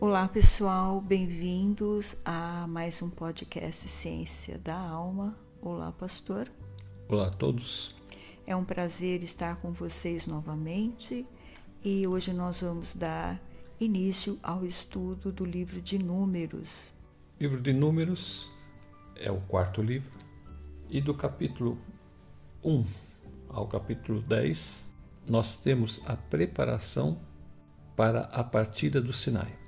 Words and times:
Olá 0.00 0.26
pessoal, 0.26 0.98
bem-vindos 0.98 2.16
a 2.24 2.66
mais 2.66 3.02
um 3.02 3.10
podcast 3.10 3.86
Ciência 3.86 4.56
da 4.56 4.74
Alma. 4.74 5.36
Olá, 5.60 5.92
pastor. 5.92 6.50
Olá 7.06 7.26
a 7.26 7.30
todos. 7.30 7.94
É 8.46 8.56
um 8.56 8.64
prazer 8.64 9.22
estar 9.22 9.56
com 9.56 9.72
vocês 9.72 10.26
novamente 10.26 11.26
e 11.84 12.06
hoje 12.06 12.32
nós 12.32 12.62
vamos 12.62 12.94
dar 12.94 13.38
início 13.78 14.38
ao 14.42 14.64
estudo 14.64 15.30
do 15.30 15.44
livro 15.44 15.82
de 15.82 15.98
Números. 15.98 16.94
Livro 17.38 17.60
de 17.60 17.74
Números 17.74 18.50
é 19.14 19.30
o 19.30 19.42
quarto 19.42 19.82
livro 19.82 20.10
e 20.88 20.98
do 21.02 21.12
capítulo 21.12 21.76
1 22.64 22.86
ao 23.50 23.68
capítulo 23.68 24.22
10 24.22 24.82
nós 25.28 25.56
temos 25.56 26.00
a 26.06 26.16
preparação 26.16 27.20
para 27.94 28.20
a 28.20 28.42
partida 28.42 28.98
do 28.98 29.12
Sinai. 29.12 29.59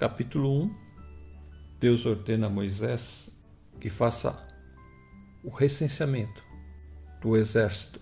Capítulo 0.00 0.62
1 0.62 0.74
Deus 1.78 2.06
ordena 2.06 2.46
a 2.46 2.48
Moisés 2.48 3.38
que 3.78 3.90
faça 3.90 4.48
o 5.44 5.50
recenseamento 5.50 6.42
do 7.20 7.36
exército, 7.36 8.00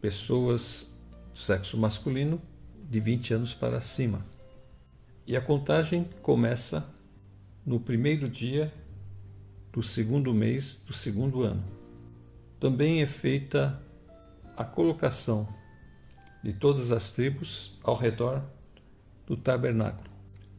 pessoas 0.00 0.90
do 1.30 1.38
sexo 1.38 1.76
masculino 1.76 2.40
de 2.88 2.98
20 2.98 3.34
anos 3.34 3.52
para 3.52 3.78
cima. 3.82 4.24
E 5.26 5.36
a 5.36 5.40
contagem 5.42 6.08
começa 6.22 6.88
no 7.62 7.78
primeiro 7.78 8.26
dia 8.26 8.72
do 9.70 9.82
segundo 9.82 10.32
mês 10.32 10.82
do 10.86 10.94
segundo 10.94 11.42
ano. 11.42 11.62
Também 12.58 13.02
é 13.02 13.06
feita 13.06 13.78
a 14.56 14.64
colocação 14.64 15.46
de 16.42 16.54
todas 16.54 16.90
as 16.90 17.10
tribos 17.10 17.78
ao 17.82 17.94
redor 17.94 18.42
do 19.26 19.36
tabernáculo. 19.36 20.07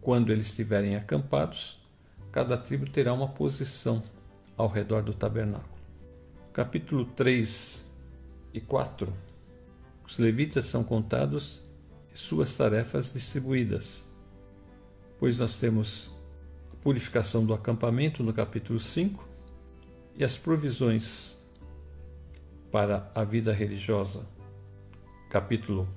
Quando 0.01 0.31
eles 0.31 0.47
estiverem 0.47 0.95
acampados, 0.95 1.79
cada 2.31 2.57
tribo 2.57 2.89
terá 2.89 3.13
uma 3.13 3.27
posição 3.27 4.01
ao 4.55 4.67
redor 4.67 5.01
do 5.01 5.13
tabernáculo. 5.13 5.77
Capítulo 6.53 7.05
3 7.05 7.89
e 8.53 8.61
4, 8.61 9.13
os 10.05 10.17
levitas 10.17 10.65
são 10.65 10.83
contados 10.83 11.69
e 12.13 12.17
suas 12.17 12.55
tarefas 12.55 13.13
distribuídas, 13.13 14.03
pois 15.19 15.37
nós 15.37 15.57
temos 15.57 16.11
a 16.73 16.75
purificação 16.77 17.45
do 17.45 17.53
acampamento 17.53 18.23
no 18.23 18.33
capítulo 18.33 18.79
5 18.79 19.27
e 20.15 20.23
as 20.23 20.37
provisões 20.37 21.37
para 22.71 23.11
a 23.13 23.23
vida 23.23 23.53
religiosa, 23.53 24.27
capítulo 25.29 25.87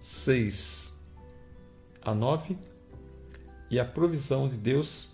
6 0.00 0.92
a 2.02 2.14
9, 2.14 2.56
e 3.70 3.78
a 3.78 3.84
provisão 3.84 4.48
de 4.48 4.56
Deus 4.56 5.10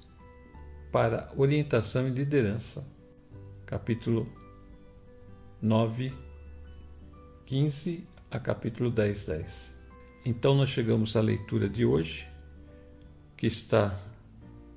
para 0.92 1.32
orientação 1.36 2.06
e 2.06 2.10
liderança, 2.10 2.86
capítulo 3.66 4.28
9, 5.60 6.12
15 7.46 8.06
a 8.30 8.38
capítulo 8.38 8.90
10, 8.90 9.24
10. 9.24 9.74
Então 10.24 10.54
nós 10.54 10.70
chegamos 10.70 11.16
à 11.16 11.20
leitura 11.20 11.68
de 11.68 11.84
hoje, 11.84 12.28
que 13.36 13.46
está 13.46 13.98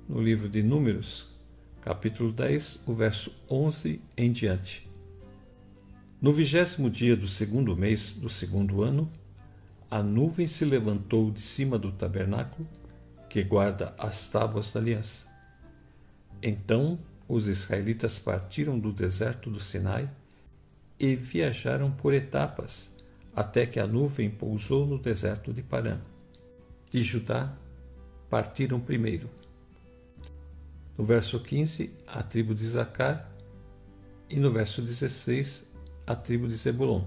no 0.08 0.20
livro 0.20 0.48
de 0.48 0.62
Números, 0.62 1.28
capítulo 1.80 2.32
10, 2.32 2.82
o 2.86 2.94
verso 2.94 3.32
11 3.48 4.00
em 4.16 4.32
diante. 4.32 4.88
No 6.20 6.32
vigésimo 6.32 6.90
dia 6.90 7.16
do 7.16 7.28
segundo 7.28 7.76
mês 7.76 8.14
do 8.14 8.28
segundo 8.28 8.82
ano, 8.82 9.08
a 9.88 10.02
nuvem 10.02 10.48
se 10.48 10.64
levantou 10.64 11.30
de 11.30 11.40
cima 11.40 11.78
do 11.78 11.92
tabernáculo 11.92 12.66
que 13.28 13.42
guarda 13.42 13.94
as 13.98 14.26
tábuas 14.26 14.70
da 14.70 14.80
aliança. 14.80 15.26
Então 16.42 16.98
os 17.28 17.46
israelitas 17.46 18.18
partiram 18.18 18.78
do 18.78 18.92
deserto 18.92 19.50
do 19.50 19.60
Sinai 19.60 20.08
e 20.98 21.14
viajaram 21.14 21.90
por 21.90 22.14
etapas, 22.14 22.90
até 23.36 23.66
que 23.66 23.78
a 23.78 23.86
nuvem 23.86 24.30
pousou 24.30 24.86
no 24.86 24.98
deserto 24.98 25.52
de 25.52 25.62
Parã. 25.62 26.00
De 26.90 27.02
Judá 27.02 27.52
partiram 28.30 28.80
primeiro. 28.80 29.28
No 30.96 31.04
verso 31.04 31.38
15, 31.38 31.94
a 32.06 32.22
tribo 32.22 32.54
de 32.54 32.66
Zacar, 32.66 33.30
e 34.28 34.36
no 34.36 34.50
verso 34.50 34.82
16, 34.82 35.70
a 36.06 36.16
tribo 36.16 36.48
de 36.48 36.56
Zebulon. 36.56 37.04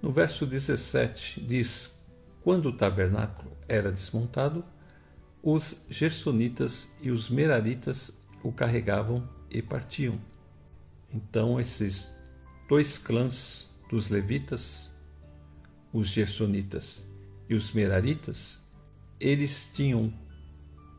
No 0.00 0.10
verso 0.10 0.46
17 0.46 1.40
diz: 1.42 2.00
Quando 2.42 2.70
o 2.70 2.72
tabernáculo 2.72 3.52
era 3.68 3.92
desmontado, 3.92 4.64
os 5.42 5.86
gersonitas 5.88 6.88
e 7.00 7.10
os 7.10 7.28
meraritas 7.28 8.12
o 8.42 8.52
carregavam 8.52 9.28
e 9.50 9.62
partiam. 9.62 10.18
Então 11.12 11.58
esses 11.60 12.10
dois 12.68 12.98
clãs 12.98 13.74
dos 13.90 14.08
levitas, 14.08 14.92
os 15.92 16.08
gersonitas 16.08 17.10
e 17.48 17.54
os 17.54 17.72
meraritas, 17.72 18.60
eles 19.18 19.70
tinham 19.74 20.12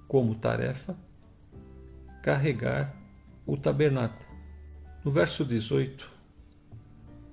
como 0.07 0.35
tarefa 0.35 0.97
carregar 2.22 2.96
o 3.46 3.58
tabernáculo. 3.58 4.29
No 5.03 5.09
verso 5.09 5.46
18, 5.46 6.12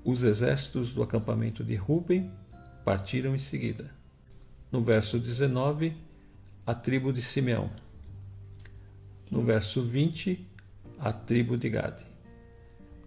os 0.05 0.23
exércitos 0.23 0.93
do 0.93 1.03
acampamento 1.03 1.63
de 1.65 1.75
Ruben 1.75 2.33
partiram 2.85 3.35
em 3.35 3.39
seguida. 3.39 3.91
No 4.71 4.83
verso 4.83 5.19
19, 5.19 5.93
a 6.69 6.75
tribo 6.75 7.15
de 7.15 7.23
Simeão 7.23 7.71
no 9.31 9.41
verso 9.41 9.81
20, 9.83 10.47
a 10.99 11.11
tribo 11.11 11.57
de 11.57 11.71
Gade. 11.71 12.05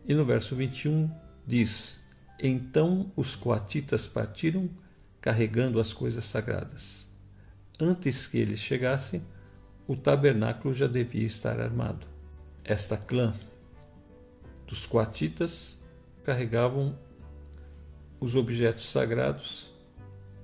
E 0.03 0.15
no 0.15 0.25
verso 0.25 0.55
21 0.55 1.07
diz: 1.45 2.03
Então 2.41 3.11
os 3.15 3.35
coatitas 3.35 4.07
partiram 4.07 4.67
carregando 5.21 5.79
as 5.79 5.93
coisas 5.93 6.25
sagradas. 6.25 7.11
Antes 7.79 8.25
que 8.25 8.39
eles 8.39 8.59
chegassem, 8.59 9.21
o 9.87 9.95
tabernáculo 9.95 10.73
já 10.73 10.87
devia 10.87 11.27
estar 11.27 11.61
armado. 11.61 12.07
Esta 12.63 12.97
clã 12.97 13.31
dos 14.65 14.87
coatitas 14.87 15.79
carregavam 16.23 16.97
os 18.19 18.35
objetos 18.35 18.89
sagrados 18.89 19.69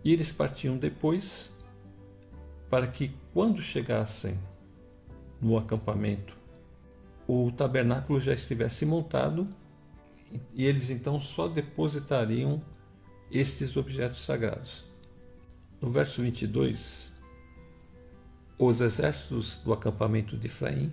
e 0.04 0.14
eles 0.14 0.32
partiam 0.32 0.78
depois 0.78 1.57
para 2.70 2.88
que, 2.88 3.12
quando 3.34 3.62
chegassem 3.62 4.38
no 5.42 5.58
acampamento, 5.58 6.38
o 7.28 7.52
tabernáculo 7.52 8.20
já 8.20 8.34
estivesse 8.34 8.86
montado 8.86 9.48
e 10.54 10.66
eles 10.66 10.90
então 10.90 11.20
só 11.20 11.48
depositariam 11.48 12.62
estes 13.32 13.76
objetos 13.78 14.20
sagrados. 14.20 14.86
No 15.82 15.92
verso 15.92 16.22
22, 16.22 17.14
os 18.58 18.82
exércitos 18.82 19.58
do 19.58 19.72
acampamento 19.72 20.36
de 20.38 20.48
Efraim 20.48 20.92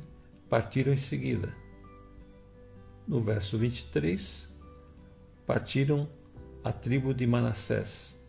partiram 0.49 0.93
em 0.93 0.97
seguida. 0.97 1.55
No 3.07 3.21
verso 3.21 3.57
23, 3.57 4.55
partiram 5.47 6.09
a 6.63 6.73
tribo 6.73 7.15
de 7.15 7.27
Manassés. 7.27 8.21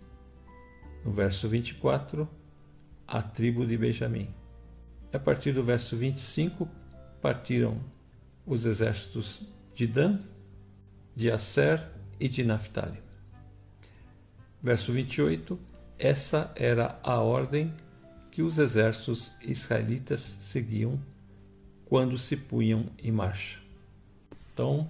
No 1.04 1.12
verso 1.12 1.48
24, 1.50 2.28
a 3.08 3.22
tribo 3.22 3.66
de 3.66 3.78
Benjamim. 3.78 4.28
A 5.14 5.20
partir 5.20 5.52
do 5.52 5.64
verso 5.64 5.96
25, 5.96 6.68
partiram 7.22 7.80
os 8.46 8.66
exércitos 8.66 9.44
de 9.76 9.88
Dan, 9.88 10.20
de 11.16 11.32
Asser 11.32 11.82
e 12.20 12.28
de 12.28 12.44
Naphtali. 12.44 13.00
Verso 14.62 14.92
28, 14.92 15.58
essa 15.98 16.52
era 16.56 17.00
a 17.04 17.20
ordem 17.20 17.74
que 18.32 18.42
os 18.42 18.58
exércitos 18.58 19.34
israelitas 19.42 20.38
seguiam 20.42 21.00
quando 21.86 22.18
se 22.18 22.36
punham 22.36 22.88
em 23.02 23.12
marcha. 23.12 23.60
Então, 24.54 24.90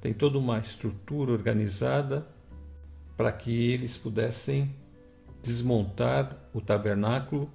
tem 0.00 0.12
toda 0.12 0.38
uma 0.38 0.58
estrutura 0.58 1.32
organizada 1.32 2.26
para 3.16 3.30
que 3.32 3.70
eles 3.70 3.96
pudessem 3.96 4.74
desmontar 5.46 6.36
o 6.52 6.60
tabernáculo 6.60 7.48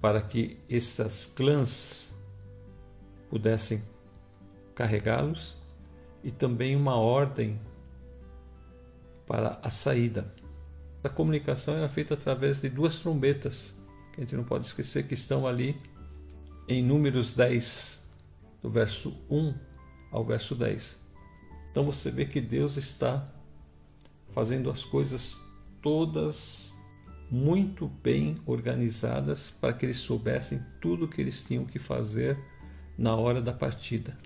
para 0.00 0.20
que 0.20 0.58
essas 0.68 1.24
clãs 1.24 2.12
pudessem 3.30 3.80
carregá-los 4.74 5.56
e 6.24 6.32
também 6.32 6.74
uma 6.74 6.96
ordem 6.96 7.60
para 9.24 9.60
a 9.62 9.70
saída. 9.70 10.28
A 11.02 11.08
comunicação 11.08 11.76
era 11.76 11.88
feita 11.88 12.14
através 12.14 12.60
de 12.60 12.68
duas 12.68 12.96
trombetas, 12.96 13.72
que 14.12 14.20
a 14.20 14.24
gente 14.24 14.34
não 14.34 14.44
pode 14.44 14.66
esquecer 14.66 15.06
que 15.06 15.14
estão 15.14 15.46
ali 15.46 15.80
em 16.66 16.82
Números 16.82 17.34
10, 17.34 18.02
do 18.60 18.68
verso 18.68 19.16
1 19.30 19.54
ao 20.10 20.24
verso 20.24 20.56
10. 20.56 20.98
Então 21.70 21.84
você 21.84 22.10
vê 22.10 22.24
que 22.24 22.40
Deus 22.40 22.76
está 22.76 23.26
fazendo 24.34 24.70
as 24.70 24.84
coisas 24.84 25.43
todas 25.84 26.72
muito 27.30 27.88
bem 28.02 28.40
organizadas 28.46 29.50
para 29.50 29.74
que 29.74 29.84
eles 29.84 29.98
soubessem 29.98 30.64
tudo 30.80 31.04
o 31.04 31.08
que 31.08 31.20
eles 31.20 31.44
tinham 31.44 31.66
que 31.66 31.78
fazer 31.78 32.38
na 32.96 33.14
hora 33.14 33.42
da 33.42 33.52
partida. 33.52 34.16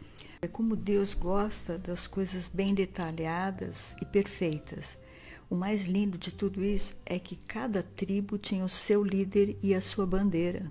É 0.41 0.47
como 0.47 0.77
Deus 0.77 1.15
gosta 1.15 1.77
das 1.77 2.07
coisas 2.07 2.47
bem 2.47 2.75
detalhadas 2.75 3.97
e 4.01 4.05
perfeitas. 4.05 4.97
O 5.51 5.57
mais 5.57 5.85
lindo 5.85 6.17
de 6.17 6.33
tudo 6.33 6.63
isso 6.63 6.95
é 7.05 7.19
que 7.19 7.35
cada 7.35 7.83
tribo 7.83 8.39
tinha 8.39 8.65
o 8.65 8.69
seu 8.69 9.03
líder 9.03 9.59
e 9.61 9.75
a 9.75 9.81
sua 9.81 10.07
bandeira. 10.07 10.71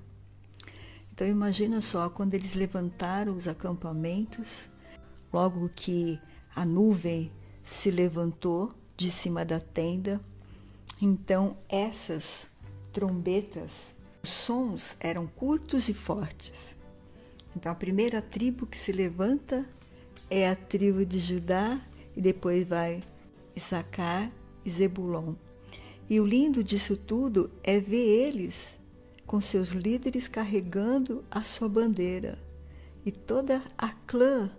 Então 1.11 1.27
imagina 1.27 1.81
só, 1.81 2.09
quando 2.09 2.33
eles 2.33 2.53
levantaram 2.53 3.35
os 3.35 3.45
acampamentos, 3.45 4.67
logo 5.33 5.67
que 5.67 6.17
a 6.55 6.63
nuvem 6.63 7.29
se 7.61 7.91
levantou 7.91 8.73
de 8.95 9.11
cima 9.11 9.43
da 9.43 9.59
tenda, 9.59 10.21
então 11.01 11.57
essas 11.69 12.49
trombetas, 12.91 13.93
os 14.23 14.29
sons 14.29 14.95
eram 14.99 15.27
curtos 15.27 15.87
e 15.87 15.93
fortes. 15.93 16.75
Então 17.55 17.71
a 17.71 17.75
primeira 17.75 18.21
tribo 18.21 18.65
que 18.65 18.79
se 18.79 18.91
levanta 18.91 19.67
é 20.29 20.49
a 20.49 20.55
tribo 20.55 21.05
de 21.05 21.19
Judá 21.19 21.79
e 22.15 22.21
depois 22.21 22.67
vai 22.67 23.01
Issacar 23.55 24.31
e 24.65 24.69
Zebulon. 24.69 25.35
E 26.09 26.19
o 26.19 26.25
lindo 26.25 26.63
disso 26.63 26.95
tudo 26.95 27.51
é 27.63 27.79
ver 27.79 28.27
eles 28.27 28.79
com 29.25 29.41
seus 29.41 29.69
líderes 29.69 30.27
carregando 30.27 31.23
a 31.29 31.43
sua 31.43 31.67
bandeira 31.67 32.39
e 33.05 33.11
toda 33.11 33.61
a 33.77 33.89
clã 33.89 34.49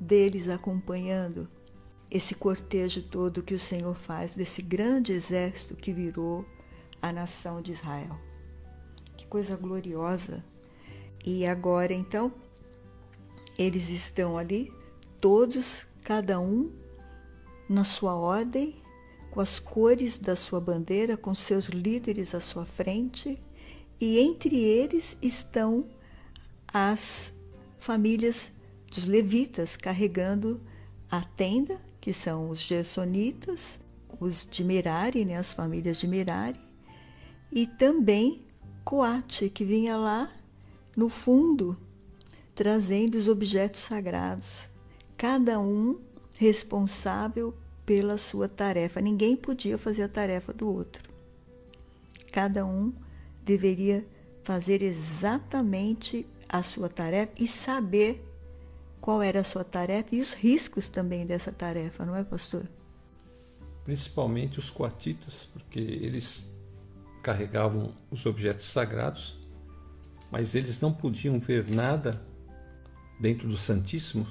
deles 0.00 0.48
acompanhando 0.48 1.48
esse 2.14 2.32
cortejo 2.36 3.02
todo 3.02 3.42
que 3.42 3.54
o 3.54 3.58
Senhor 3.58 3.92
faz 3.96 4.36
desse 4.36 4.62
grande 4.62 5.12
exército 5.12 5.74
que 5.74 5.92
virou 5.92 6.46
a 7.02 7.12
nação 7.12 7.60
de 7.60 7.72
Israel. 7.72 8.16
Que 9.16 9.26
coisa 9.26 9.56
gloriosa! 9.56 10.44
E 11.26 11.44
agora 11.44 11.92
então 11.92 12.32
eles 13.58 13.88
estão 13.88 14.38
ali, 14.38 14.72
todos, 15.20 15.86
cada 16.02 16.38
um 16.38 16.72
na 17.68 17.82
sua 17.82 18.14
ordem, 18.14 18.76
com 19.32 19.40
as 19.40 19.58
cores 19.58 20.16
da 20.16 20.36
sua 20.36 20.60
bandeira, 20.60 21.16
com 21.16 21.34
seus 21.34 21.66
líderes 21.66 22.32
à 22.32 22.40
sua 22.40 22.64
frente, 22.64 23.42
e 24.00 24.20
entre 24.20 24.56
eles 24.62 25.16
estão 25.20 25.88
as 26.68 27.32
famílias 27.80 28.52
dos 28.86 29.04
levitas 29.04 29.76
carregando 29.76 30.60
a 31.10 31.22
tenda, 31.22 31.80
que 32.04 32.12
são 32.12 32.50
os 32.50 32.60
gersonitas, 32.60 33.80
os 34.20 34.46
de 34.50 34.62
Merari, 34.62 35.24
né, 35.24 35.38
as 35.38 35.54
famílias 35.54 35.96
de 35.96 36.06
Merari, 36.06 36.60
e 37.50 37.66
também 37.66 38.42
Coate, 38.84 39.48
que 39.48 39.64
vinha 39.64 39.96
lá 39.96 40.30
no 40.94 41.08
fundo 41.08 41.74
trazendo 42.54 43.14
os 43.14 43.26
objetos 43.26 43.80
sagrados, 43.80 44.68
cada 45.16 45.58
um 45.58 45.98
responsável 46.38 47.54
pela 47.86 48.18
sua 48.18 48.50
tarefa. 48.50 49.00
Ninguém 49.00 49.34
podia 49.34 49.78
fazer 49.78 50.02
a 50.02 50.08
tarefa 50.08 50.52
do 50.52 50.68
outro. 50.68 51.08
Cada 52.30 52.66
um 52.66 52.92
deveria 53.42 54.06
fazer 54.42 54.82
exatamente 54.82 56.26
a 56.46 56.62
sua 56.62 56.90
tarefa 56.90 57.32
e 57.38 57.48
saber 57.48 58.22
qual 59.04 59.22
era 59.22 59.40
a 59.40 59.44
sua 59.44 59.62
tarefa 59.62 60.16
e 60.16 60.20
os 60.22 60.32
riscos 60.32 60.88
também 60.88 61.26
dessa 61.26 61.52
tarefa, 61.52 62.06
não 62.06 62.16
é, 62.16 62.24
pastor? 62.24 62.66
Principalmente 63.84 64.58
os 64.58 64.70
coatitas, 64.70 65.46
porque 65.52 65.78
eles 65.78 66.50
carregavam 67.22 67.94
os 68.10 68.24
objetos 68.24 68.64
sagrados, 68.64 69.36
mas 70.30 70.54
eles 70.54 70.80
não 70.80 70.90
podiam 70.90 71.38
ver 71.38 71.70
nada 71.70 72.18
dentro 73.20 73.46
do 73.46 73.58
Santíssimo, 73.58 74.26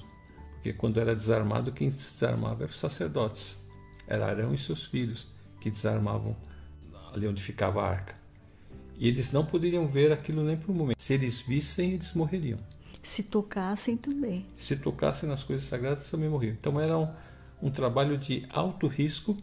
porque 0.53 0.73
quando 0.73 0.99
era 0.99 1.15
desarmado, 1.15 1.71
quem 1.71 1.89
desarmava 1.91 2.63
eram 2.63 2.71
os 2.71 2.79
sacerdotes. 2.79 3.59
Era 4.07 4.25
Arão 4.25 4.55
e 4.55 4.57
seus 4.57 4.85
filhos 4.85 5.27
que 5.61 5.69
desarmavam 5.69 6.35
ali 7.13 7.27
onde 7.27 7.43
ficava 7.43 7.83
a 7.83 7.89
arca. 7.91 8.15
E 8.97 9.07
eles 9.07 9.31
não 9.31 9.45
poderiam 9.45 9.87
ver 9.87 10.11
aquilo 10.11 10.43
nem 10.43 10.57
por 10.57 10.71
um 10.71 10.75
momento. 10.75 10.99
Se 10.99 11.13
eles 11.13 11.41
vissem, 11.41 11.91
eles 11.91 12.11
morreriam. 12.13 12.57
Se 13.03 13.21
tocassem 13.21 13.95
também. 13.97 14.45
Se 14.57 14.75
tocassem 14.75 15.29
nas 15.29 15.43
coisas 15.43 15.67
sagradas, 15.67 16.09
também 16.09 16.29
morriam. 16.29 16.53
Então 16.53 16.79
era 16.79 16.97
um, 16.97 17.07
um 17.61 17.69
trabalho 17.69 18.17
de 18.17 18.47
alto 18.49 18.87
risco 18.87 19.37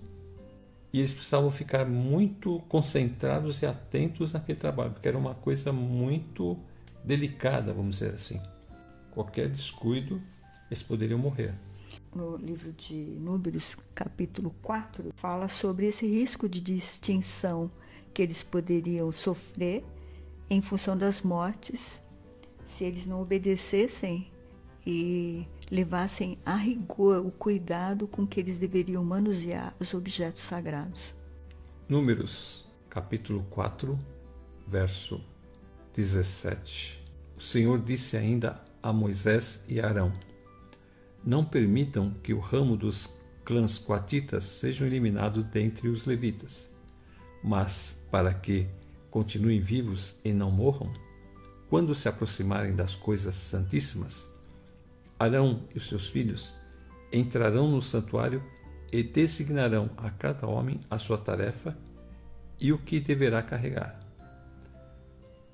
e 0.92 0.98
eles 0.98 1.14
precisavam 1.14 1.52
ficar 1.52 1.86
muito 1.86 2.58
concentrados 2.68 3.62
e 3.62 3.66
atentos 3.66 4.32
naquele 4.32 4.58
trabalho, 4.58 4.90
porque 4.90 5.06
era 5.06 5.18
uma 5.18 5.34
coisa 5.34 5.72
muito 5.72 6.56
delicada, 7.04 7.72
vamos 7.72 7.98
dizer 7.98 8.14
assim 8.14 8.40
qualquer 9.10 9.48
descuido, 9.48 10.20
eles 10.70 10.82
poderiam 10.82 11.18
morrer. 11.18 11.54
No 12.14 12.36
livro 12.36 12.72
de 12.72 12.94
Números, 12.94 13.76
capítulo 13.94 14.54
4, 14.62 15.12
fala 15.16 15.48
sobre 15.48 15.86
esse 15.86 16.06
risco 16.06 16.48
de 16.48 16.60
distinção 16.60 17.70
que 18.12 18.22
eles 18.22 18.42
poderiam 18.42 19.12
sofrer 19.12 19.84
em 20.48 20.60
função 20.60 20.96
das 20.96 21.20
mortes 21.20 22.00
se 22.70 22.84
eles 22.84 23.04
não 23.04 23.20
obedecessem 23.20 24.30
e 24.86 25.44
levassem 25.70 26.38
a 26.46 26.54
rigor 26.54 27.26
o 27.26 27.32
cuidado 27.32 28.06
com 28.06 28.24
que 28.24 28.38
eles 28.38 28.58
deveriam 28.58 29.04
manusear 29.04 29.74
os 29.80 29.92
objetos 29.92 30.44
sagrados. 30.44 31.12
Números, 31.88 32.70
capítulo 32.88 33.44
4, 33.50 33.98
verso 34.68 35.20
17. 35.96 37.04
O 37.36 37.40
Senhor 37.42 37.82
disse 37.82 38.16
ainda 38.16 38.62
a 38.80 38.92
Moisés 38.92 39.64
e 39.66 39.80
Arão: 39.80 40.12
Não 41.24 41.44
permitam 41.44 42.14
que 42.22 42.32
o 42.32 42.38
ramo 42.38 42.76
dos 42.76 43.18
clãs 43.44 43.78
coatitas 43.78 44.44
sejam 44.44 44.86
eliminados 44.86 45.44
dentre 45.46 45.88
os 45.88 46.06
levitas, 46.06 46.72
mas 47.42 48.00
para 48.12 48.32
que 48.32 48.68
continuem 49.10 49.60
vivos 49.60 50.20
e 50.24 50.32
não 50.32 50.52
morram, 50.52 50.92
quando 51.70 51.94
se 51.94 52.08
aproximarem 52.08 52.74
das 52.74 52.96
coisas 52.96 53.36
santíssimas, 53.36 54.28
Arão 55.16 55.62
e 55.72 55.78
os 55.78 55.88
seus 55.88 56.08
filhos 56.08 56.52
entrarão 57.12 57.70
no 57.70 57.80
santuário 57.80 58.42
e 58.92 59.04
designarão 59.04 59.88
a 59.96 60.10
cada 60.10 60.48
homem 60.48 60.80
a 60.90 60.98
sua 60.98 61.16
tarefa 61.16 61.78
e 62.58 62.72
o 62.72 62.78
que 62.78 62.98
deverá 62.98 63.40
carregar. 63.40 64.00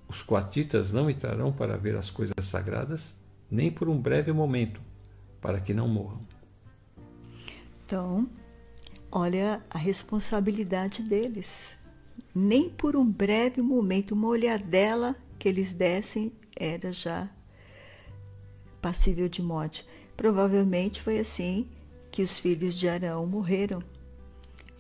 Os 0.09 0.23
coatitas 0.23 0.91
não 0.91 1.11
entrarão 1.11 1.53
para 1.53 1.77
ver 1.77 1.97
as 1.97 2.11
coisas 2.11 2.47
sagradas, 2.47 3.15
nem 3.51 3.71
por 3.71 3.87
um 3.87 4.01
breve 4.01 4.33
momento, 4.33 4.81
para 5.39 5.61
que 5.61 5.75
não 5.75 5.87
morram. 5.87 6.27
Então, 7.85 8.27
olha 9.13 9.63
a 9.69 9.77
responsabilidade 9.77 11.03
deles. 11.03 11.77
Nem 12.35 12.71
por 12.71 12.97
um 12.97 13.05
breve 13.05 13.61
momento, 13.61 14.13
uma 14.13 14.29
olhadela 14.29 15.15
que 15.39 15.49
eles 15.49 15.73
dessem 15.73 16.33
era 16.57 16.93
já 16.93 17.31
passível 18.81 19.29
de 19.29 19.43
morte. 19.43 19.87
Provavelmente 20.17 21.03
foi 21.03 21.19
assim 21.19 21.69
que 22.11 22.23
os 22.23 22.39
filhos 22.39 22.75
de 22.75 22.89
Arão 22.89 23.27
morreram 23.27 23.83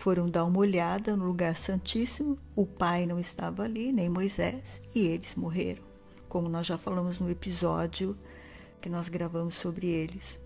foram 0.06 0.30
dar 0.30 0.44
uma 0.44 0.58
olhada 0.58 1.16
no 1.16 1.24
lugar 1.26 1.56
santíssimo, 1.56 2.36
o 2.54 2.64
pai 2.64 3.06
não 3.06 3.18
estava 3.18 3.64
ali, 3.64 3.90
nem 3.90 4.08
Moisés, 4.08 4.80
e 4.94 5.00
eles 5.00 5.34
morreram, 5.34 5.82
como 6.28 6.48
nós 6.48 6.64
já 6.64 6.78
falamos 6.78 7.18
no 7.18 7.28
episódio 7.28 8.16
que 8.80 8.88
nós 8.88 9.08
gravamos 9.08 9.56
sobre 9.56 9.88
eles. 9.88 10.38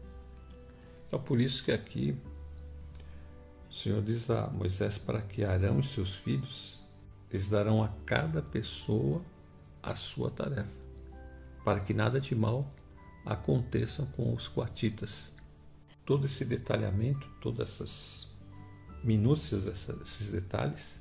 Então, 1.07 1.21
por 1.21 1.39
isso 1.41 1.63
que 1.63 1.73
aqui 1.73 2.17
o 3.69 3.75
Senhor 3.75 4.01
diz 4.01 4.31
a 4.31 4.49
Moisés 4.49 4.97
para 4.97 5.21
que 5.21 5.45
Arão 5.45 5.79
e 5.81 5.83
seus 5.83 6.15
filhos, 6.15 6.81
eles 7.31 7.47
darão 7.47 7.83
a 7.83 7.89
cada 8.07 8.41
pessoa 8.41 9.21
a 9.83 9.95
sua 9.95 10.31
tarefa, 10.31 10.79
para 11.65 11.81
que 11.81 11.95
nada 11.95 12.21
de 12.21 12.35
mal 12.35 12.71
aconteça 13.25 14.07
com 14.17 14.35
os 14.35 14.49
coatitas. 14.49 15.33
Todo 16.05 16.27
esse 16.27 16.45
detalhamento, 16.45 17.27
todas 17.41 17.69
essas 17.69 18.31
minúcias 19.05 19.65
desses 19.65 20.31
detalhes 20.31 20.99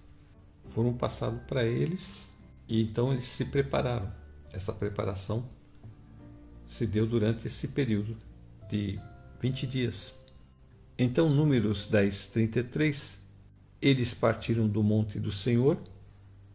foram 0.70 0.94
passados 0.94 1.42
para 1.48 1.64
eles 1.64 2.30
e 2.68 2.82
então 2.82 3.12
eles 3.12 3.26
se 3.26 3.46
prepararam. 3.46 4.12
Essa 4.52 4.74
preparação 4.74 5.48
se 6.68 6.86
deu 6.86 7.06
durante 7.08 7.48
esse 7.48 7.70
período 7.70 8.16
de 8.70 9.00
20 9.40 9.68
dias. 9.68 10.14
Então, 10.98 11.30
Números 11.30 11.88
10, 11.88 12.28
33, 12.28 13.20
eles 13.82 14.14
partiram 14.14 14.68
do 14.68 14.84
monte 14.84 15.20
do 15.20 15.32
Senhor 15.32 15.82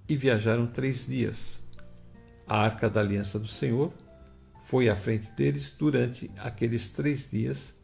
e 0.08 0.14
viajaram 0.14 0.66
três 0.66 1.06
dias. 1.06 1.63
A 2.46 2.58
arca 2.58 2.90
da 2.90 3.00
aliança 3.00 3.38
do 3.38 3.48
Senhor 3.48 3.92
foi 4.62 4.88
à 4.88 4.96
frente 4.96 5.30
deles 5.32 5.74
durante 5.78 6.30
aqueles 6.38 6.88
três 6.88 7.30
dias 7.30 7.74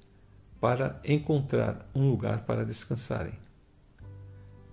para 0.60 1.00
encontrar 1.04 1.88
um 1.94 2.08
lugar 2.10 2.44
para 2.44 2.64
descansarem. 2.64 3.32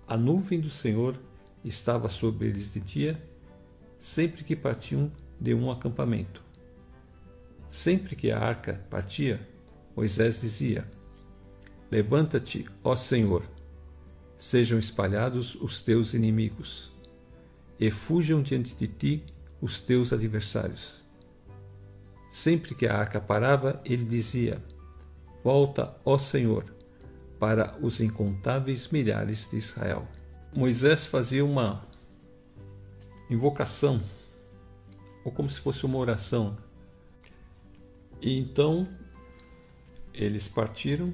A 0.05 0.17
nuvem 0.17 0.59
do 0.59 0.69
Senhor 0.69 1.17
estava 1.63 2.09
sobre 2.09 2.47
eles 2.47 2.71
de 2.71 2.81
dia, 2.81 3.21
sempre 3.97 4.43
que 4.43 4.55
partiam 4.55 5.11
de 5.39 5.53
um 5.53 5.71
acampamento. 5.71 6.43
Sempre 7.69 8.15
que 8.15 8.31
a 8.31 8.39
arca 8.39 8.85
partia, 8.89 9.45
Moisés 9.95 10.41
dizia: 10.41 10.89
Levanta-te, 11.89 12.65
ó 12.83 12.95
Senhor, 12.95 13.43
sejam 14.37 14.77
espalhados 14.77 15.55
os 15.55 15.81
teus 15.81 16.13
inimigos, 16.13 16.93
e 17.79 17.89
fujam 17.89 18.41
diante 18.41 18.75
de 18.75 18.87
ti 18.87 19.25
os 19.61 19.79
teus 19.79 20.13
adversários. 20.13 21.03
Sempre 22.31 22.75
que 22.75 22.85
a 22.85 22.95
arca 22.95 23.19
parava, 23.19 23.81
ele 23.83 24.03
dizia: 24.03 24.63
Volta, 25.43 25.95
ó 26.05 26.17
Senhor, 26.17 26.65
para 27.39 27.77
os 27.81 27.99
incontáveis 28.01 28.89
milhares 28.89 29.49
de 29.49 29.57
Israel. 29.57 30.07
Moisés 30.55 31.05
fazia 31.05 31.45
uma 31.45 31.85
invocação, 33.29 34.01
ou 35.23 35.31
como 35.31 35.49
se 35.49 35.59
fosse 35.59 35.85
uma 35.85 35.97
oração. 35.97 36.57
E 38.21 38.37
então 38.37 38.87
eles 40.13 40.47
partiram 40.47 41.13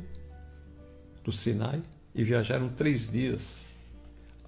do 1.24 1.32
Sinai 1.32 1.82
e 2.16 2.24
viajaram 2.24 2.70
três 2.70 3.10
dias, 3.10 3.66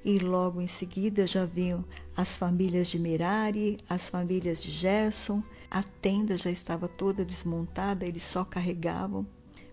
e 0.05 0.19
logo 0.19 0.61
em 0.61 0.67
seguida 0.67 1.25
já 1.25 1.45
vinham 1.45 1.85
as 2.17 2.37
famílias 2.37 2.89
de 2.89 2.99
Merari, 2.99 3.79
as 3.89 4.09
famílias 4.09 4.61
de 4.61 4.71
Gerson. 4.71 5.43
A 5.71 5.83
tenda 5.83 6.37
já 6.37 6.51
estava 6.51 6.89
toda 6.89 7.25
desmontada, 7.25 8.05
eles 8.05 8.23
só 8.25 8.45
carregavam 8.45 9.27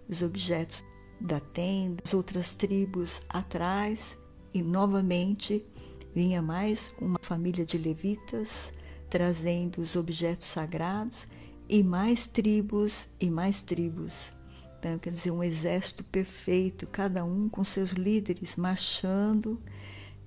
os 0.08 0.22
objetos 0.22 0.84
da 1.20 1.40
tenda, 1.40 2.02
as 2.04 2.14
outras 2.14 2.54
tribos 2.54 3.22
atrás, 3.30 4.18
e 4.54 4.62
novamente 4.62 5.66
vinha 6.14 6.42
mais 6.42 6.92
uma 7.00 7.20
família 7.22 7.66
de 7.66 7.78
levitas 7.78 8.74
trazendo 9.14 9.80
os 9.80 9.96
objetos 9.96 10.48
sagrados 10.48 11.28
e 11.70 11.84
mais 11.84 12.26
tribos 12.26 13.08
e 13.20 13.30
mais 13.30 13.62
tribos. 13.62 14.32
Então, 14.80 14.98
quer 14.98 15.14
dizer, 15.14 15.30
um 15.30 15.44
exército 15.44 16.04
perfeito, 16.04 16.88
cada 16.88 17.24
um 17.24 17.48
com 17.48 17.64
seus 17.64 17.92
líderes 17.92 18.56
marchando 18.56 19.62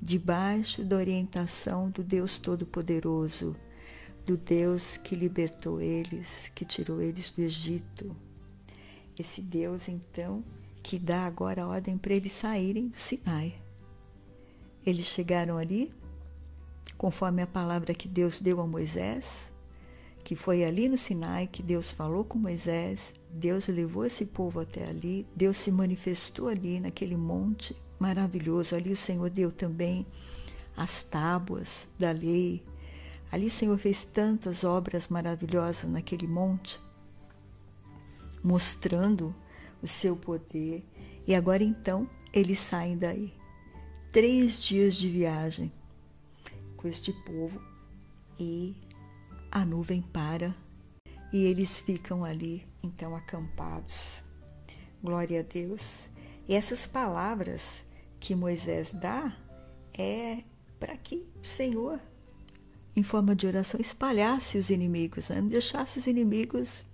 debaixo 0.01 0.85
da 0.85 0.95
orientação 0.95 1.91
do 1.91 2.05
Deus 2.05 2.39
Todo-Poderoso, 2.39 3.57
do 4.25 4.37
Deus 4.37 4.97
que 4.97 5.17
libertou 5.17 5.81
eles, 5.81 6.49
que 6.55 6.65
tirou 6.65 7.03
eles 7.03 7.31
do 7.31 7.43
Egito. 7.43 8.15
Esse 9.19 9.41
Deus, 9.41 9.89
então, 9.89 10.45
que 10.83 10.99
dá 10.99 11.27
agora 11.27 11.63
a 11.63 11.67
ordem 11.67 11.97
para 11.97 12.15
eles 12.15 12.33
saírem 12.33 12.89
do 12.89 12.97
Sinai. 12.97 13.55
Eles 14.85 15.07
chegaram 15.07 15.59
ali 15.59 15.93
conforme 16.97 17.43
a 17.43 17.47
palavra 17.47 17.95
que 17.95 18.09
Deus 18.09 18.41
deu 18.41 18.61
a 18.61 18.67
Moisés, 18.67 19.53
que 20.25 20.35
foi 20.35 20.65
ali 20.65 20.89
no 20.89 20.99
Sinai 20.99 21.47
que 21.47 21.63
Deus 21.63 21.91
falou 21.91 22.25
com 22.25 22.39
Moisés, 22.39 23.15
Deus 23.31 23.69
levou 23.69 24.05
esse 24.05 24.27
povo 24.27 24.61
até 24.61 24.89
ali, 24.89 25.27
Deus 25.37 25.57
se 25.57 25.71
manifestou 25.71 26.49
ali 26.49 26.81
naquele 26.81 27.17
monte 27.17 27.77
maravilhoso. 27.99 28.75
Ali 28.75 28.93
o 28.93 28.97
Senhor 28.97 29.31
deu 29.31 29.51
também 29.53 30.07
as 30.77 31.03
tábuas 31.03 31.87
da 31.99 32.11
lei. 32.11 32.63
Ali 33.31 33.47
o 33.47 33.51
Senhor 33.51 33.77
fez 33.79 34.05
tantas 34.05 34.65
obras 34.65 35.09
maravilhosas 35.09 35.91
naquele 35.91 36.27
monte, 36.27 36.81
mostrando 38.47 39.35
o 39.83 39.89
seu 39.89 40.17
poder. 40.17 40.87
E 41.27 41.35
agora 41.35 41.65
então 41.65 42.09
eles 42.33 42.61
saem 42.61 42.97
daí. 42.97 43.35
Três 44.13 44.63
dias 44.63 44.95
de 44.95 45.11
viagem 45.11 45.73
com 46.77 46.87
este 46.87 47.13
povo 47.13 47.61
e 48.39 48.77
a 49.51 49.65
nuvem 49.65 50.01
para 50.01 50.55
e 51.33 51.45
eles 51.45 51.81
ficam 51.81 52.25
ali 52.25 52.65
então 52.83 53.17
acampados. 53.17 54.23
Glória 55.03 55.41
a 55.41 55.43
Deus. 55.43 56.09
E 56.49 56.55
essas 56.55 56.87
palavras 56.87 57.83
que 58.21 58.35
Moisés 58.35 58.93
dá 58.93 59.37
é 59.99 60.45
para 60.79 60.97
que 60.97 61.27
o 61.43 61.45
Senhor, 61.45 61.99
em 62.95 63.03
forma 63.03 63.35
de 63.35 63.47
oração, 63.47 63.81
espalhasse 63.81 64.57
os 64.57 64.71
inimigos, 64.71 65.31
né? 65.31 65.41
não 65.41 65.49
deixasse 65.49 65.99
os 65.99 66.07
inimigos 66.07 66.85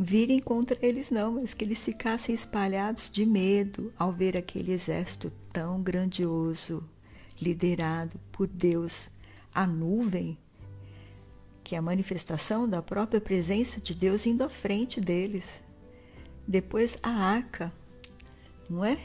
virem 0.00 0.40
contra 0.40 0.78
eles, 0.80 1.10
não, 1.10 1.32
mas 1.32 1.52
que 1.52 1.62
eles 1.62 1.84
ficassem 1.84 2.34
espalhados 2.34 3.10
de 3.10 3.26
medo 3.26 3.92
ao 3.98 4.10
ver 4.10 4.34
aquele 4.34 4.72
exército 4.72 5.30
tão 5.52 5.82
grandioso 5.82 6.82
liderado 7.38 8.18
por 8.32 8.46
Deus, 8.46 9.10
a 9.54 9.66
nuvem, 9.66 10.38
que 11.62 11.74
é 11.74 11.78
a 11.78 11.82
manifestação 11.82 12.66
da 12.66 12.80
própria 12.80 13.20
presença 13.20 13.78
de 13.78 13.94
Deus 13.94 14.24
indo 14.24 14.42
à 14.42 14.48
frente 14.48 15.00
deles. 15.00 15.62
Depois 16.48 16.96
a 17.02 17.10
arca, 17.10 17.70
não 18.68 18.82
é? 18.82 18.98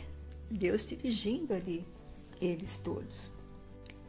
Deus 0.50 0.86
dirigindo 0.86 1.54
ali 1.54 1.86
eles 2.40 2.78
todos. 2.78 3.30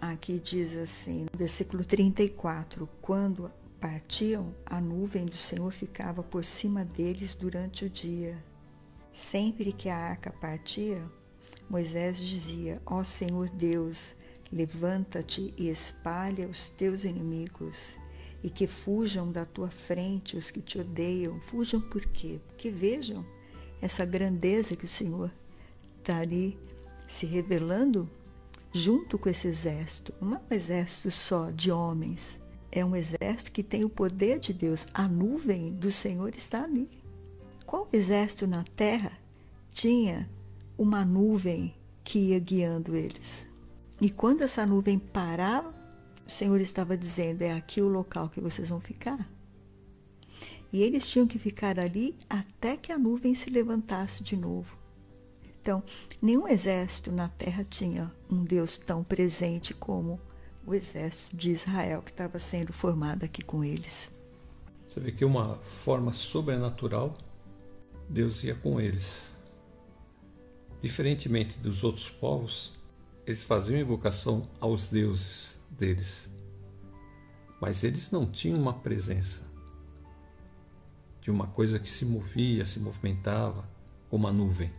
Aqui 0.00 0.38
diz 0.38 0.76
assim, 0.76 1.26
no 1.33 1.38
versículo 1.38 1.85
34: 1.85 2.88
Quando 3.00 3.50
partiam, 3.80 4.54
a 4.64 4.80
nuvem 4.80 5.26
do 5.26 5.37
Senhor 5.37 5.73
ficava 5.73 6.23
por 6.23 6.45
cima 6.45 6.85
deles 6.85 7.35
durante 7.35 7.85
o 7.85 7.90
dia. 7.90 8.42
Sempre 9.12 9.73
que 9.73 9.88
a 9.88 9.97
arca 9.97 10.30
partia, 10.30 11.02
Moisés 11.68 12.18
dizia: 12.18 12.80
Ó 12.85 13.02
Senhor 13.02 13.49
Deus, 13.49 14.14
levanta-te 14.52 15.52
e 15.56 15.68
espalha 15.68 16.49
os 16.49 16.68
teus 16.68 17.04
inimigos, 17.04 17.97
e 18.42 18.50
que 18.50 18.66
fujam 18.66 19.33
da 19.33 19.45
tua 19.45 19.71
frente 19.71 20.37
os 20.37 20.50
que 20.50 20.61
te 20.61 20.78
odeiam. 20.78 21.40
Fujam 21.40 21.80
por 21.80 22.04
quê? 22.06 22.40
Porque 22.47 22.71
vejam 22.71 23.25
essa 23.80 24.04
grandeza 24.04 24.76
que 24.76 24.85
o 24.85 24.88
Senhor 24.88 25.30
está 25.99 26.18
ali 26.18 26.59
se 27.09 27.26
revelando 27.26 28.09
junto 28.73 29.18
com 29.18 29.28
esse 29.28 29.49
exército. 29.49 30.12
Não 30.21 30.37
é 30.37 30.40
um 30.50 30.54
exército 30.54 31.11
só 31.11 31.50
de 31.50 31.71
homens, 31.71 32.38
é 32.78 32.85
um 32.85 32.95
exército 32.95 33.52
que 33.52 33.62
tem 33.62 33.85
o 33.85 33.88
poder 33.88 34.38
de 34.38 34.52
Deus. 34.52 34.87
A 34.92 35.09
nuvem 35.09 35.73
do 35.75 35.90
Senhor 35.90 36.35
está 36.35 36.64
ali. 36.64 36.88
Qual 37.64 37.88
exército 37.92 38.47
na 38.47 38.64
terra 38.64 39.12
tinha 39.71 40.28
uma 40.76 41.04
nuvem 41.04 41.75
que 42.04 42.18
ia 42.18 42.38
guiando 42.38 42.95
eles? 42.95 43.47
E 44.00 44.11
quando 44.11 44.42
essa 44.42 44.66
nuvem 44.66 44.99
parava, 44.99 45.73
o 46.26 46.30
Senhor 46.30 46.61
estava 46.61 46.97
dizendo: 46.97 47.42
é 47.42 47.52
aqui 47.52 47.80
o 47.80 47.88
local 47.88 48.28
que 48.28 48.40
vocês 48.40 48.68
vão 48.68 48.80
ficar. 48.80 49.26
E 50.73 50.83
eles 50.83 51.09
tinham 51.09 51.26
que 51.26 51.38
ficar 51.38 51.78
ali 51.78 52.14
até 52.28 52.76
que 52.76 52.92
a 52.92 52.99
nuvem 52.99 53.35
se 53.35 53.49
levantasse 53.49 54.23
de 54.23 54.37
novo. 54.37 54.76
Então, 55.61 55.83
nenhum 56.21 56.47
exército 56.47 57.11
na 57.11 57.28
terra 57.28 57.64
tinha 57.64 58.12
um 58.30 58.45
Deus 58.45 58.76
tão 58.76 59.02
presente 59.02 59.73
como 59.73 60.21
o 60.66 60.75
exército 60.75 61.37
de 61.37 61.52
Israel 61.52 62.02
que 62.02 62.11
estava 62.11 62.38
sendo 62.38 62.73
formado 62.73 63.25
aqui 63.25 63.42
com 63.42 63.62
eles. 63.62 64.11
Você 64.87 65.00
vê 65.00 65.12
que 65.12 65.25
uma 65.25 65.56
forma 65.58 66.12
sobrenatural 66.12 67.14
Deus 68.08 68.42
ia 68.44 68.54
com 68.54 68.80
eles. 68.80 69.35
Diferentemente 70.82 71.58
dos 71.58 71.82
outros 71.82 72.08
povos, 72.08 72.73
eles 73.26 73.42
faziam 73.42 73.80
invocação 73.80 74.42
aos 74.61 74.88
deuses 74.88 75.61
deles, 75.70 76.30
mas 77.61 77.82
eles 77.82 78.11
não 78.11 78.30
tinham 78.30 78.58
uma 78.58 78.73
presença 78.73 79.42
de 81.20 81.30
uma 81.30 81.49
coisa 81.49 81.80
que 81.80 81.90
se 81.90 82.04
movia, 82.04 82.64
se 82.64 82.78
movimentava, 82.78 83.68
como 84.08 84.28
a 84.28 84.32
nuvem. 84.32 84.70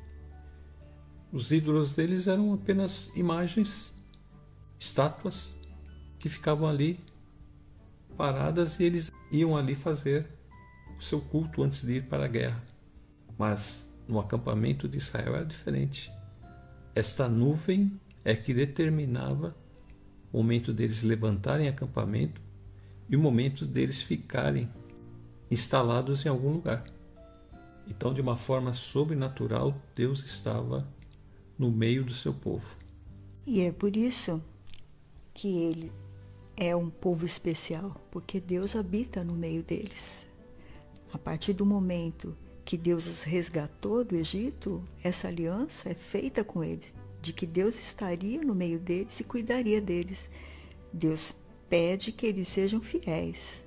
Os 1.29 1.51
ídolos 1.51 1.91
deles 1.91 2.25
eram 2.25 2.53
apenas 2.53 3.11
imagens, 3.17 3.93
estátuas, 4.79 5.56
que 6.19 6.29
ficavam 6.29 6.67
ali 6.67 6.99
paradas 8.17 8.79
e 8.79 8.83
eles 8.83 9.11
iam 9.31 9.55
ali 9.55 9.75
fazer 9.75 10.27
o 10.97 11.01
seu 11.01 11.21
culto 11.21 11.61
antes 11.61 11.83
de 11.83 11.97
ir 11.97 12.03
para 12.03 12.25
a 12.25 12.27
guerra. 12.27 12.63
Mas 13.37 13.93
no 14.07 14.19
acampamento 14.19 14.87
de 14.87 14.97
Israel 14.97 15.35
era 15.35 15.45
diferente. 15.45 16.11
Esta 16.95 17.27
nuvem 17.27 17.99
é 18.25 18.35
que 18.35 18.53
determinava 18.53 19.55
o 20.33 20.37
momento 20.37 20.73
deles 20.73 21.03
levantarem 21.03 21.67
acampamento 21.67 22.41
e 23.09 23.15
o 23.15 23.19
momento 23.19 23.65
deles 23.65 24.01
ficarem 24.01 24.69
instalados 25.49 26.25
em 26.25 26.29
algum 26.29 26.51
lugar. 26.51 26.83
Então, 27.87 28.13
de 28.13 28.19
uma 28.19 28.35
forma 28.35 28.73
sobrenatural, 28.73 29.79
Deus 29.95 30.23
estava 30.25 30.85
no 31.57 31.71
meio 31.71 32.03
do 32.03 32.13
seu 32.13 32.33
povo. 32.33 32.75
E 33.45 33.61
é 33.61 33.71
por 33.71 33.95
isso 33.95 34.43
que 35.33 35.47
ele 35.47 35.91
é 36.59 36.75
um 36.75 36.89
povo 36.89 37.23
especial, 37.23 37.95
porque 38.09 38.39
Deus 38.39 38.75
habita 38.75 39.23
no 39.23 39.33
meio 39.33 39.61
deles. 39.61 40.25
A 41.13 41.17
partir 41.17 41.53
do 41.53 41.63
momento 41.63 42.35
que 42.65 42.75
Deus 42.75 43.05
os 43.05 43.21
resgatou 43.21 44.03
do 44.03 44.15
Egito, 44.15 44.83
essa 45.03 45.27
aliança 45.27 45.89
é 45.89 45.93
feita 45.93 46.43
com 46.43 46.63
eles, 46.63 46.95
de 47.21 47.31
que 47.31 47.45
Deus 47.45 47.79
estaria 47.79 48.41
no 48.41 48.55
meio 48.55 48.79
deles 48.79 49.19
e 49.19 49.23
cuidaria 49.23 49.79
deles. 49.79 50.27
Deus 50.91 51.33
pede 51.69 52.11
que 52.11 52.25
eles 52.25 52.47
sejam 52.47 52.81
fiéis. 52.81 53.63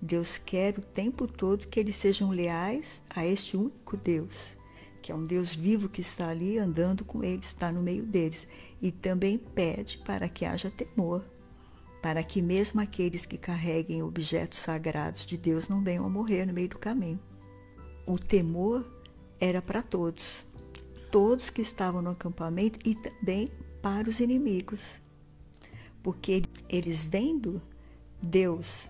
Deus 0.00 0.36
quer 0.36 0.76
o 0.76 0.82
tempo 0.82 1.28
todo 1.28 1.68
que 1.68 1.78
eles 1.78 1.96
sejam 1.96 2.30
leais 2.30 3.00
a 3.08 3.24
este 3.24 3.56
único 3.56 3.96
Deus, 3.96 4.56
que 5.00 5.12
é 5.12 5.14
um 5.14 5.24
Deus 5.24 5.54
vivo 5.54 5.88
que 5.88 6.00
está 6.00 6.28
ali 6.28 6.58
andando 6.58 7.04
com 7.04 7.22
eles, 7.22 7.46
está 7.46 7.70
no 7.70 7.80
meio 7.80 8.02
deles. 8.02 8.48
E 8.80 8.90
também 8.90 9.38
pede 9.38 9.98
para 9.98 10.28
que 10.28 10.44
haja 10.44 10.72
temor, 10.72 11.24
para 12.02 12.24
que 12.24 12.42
mesmo 12.42 12.80
aqueles 12.80 13.24
que 13.24 13.38
carreguem 13.38 14.02
objetos 14.02 14.58
sagrados 14.58 15.24
de 15.24 15.38
Deus 15.38 15.68
não 15.68 15.82
venham 15.82 16.04
a 16.04 16.10
morrer 16.10 16.44
no 16.44 16.52
meio 16.52 16.68
do 16.68 16.78
caminho. 16.78 17.20
O 18.04 18.18
temor 18.18 18.84
era 19.38 19.62
para 19.62 19.80
todos, 19.82 20.44
todos 21.12 21.48
que 21.48 21.62
estavam 21.62 22.02
no 22.02 22.10
acampamento 22.10 22.78
e 22.84 22.96
também 22.96 23.48
para 23.80 24.08
os 24.08 24.18
inimigos, 24.18 25.00
porque 26.02 26.42
eles 26.68 27.04
vendo 27.04 27.62
Deus 28.20 28.88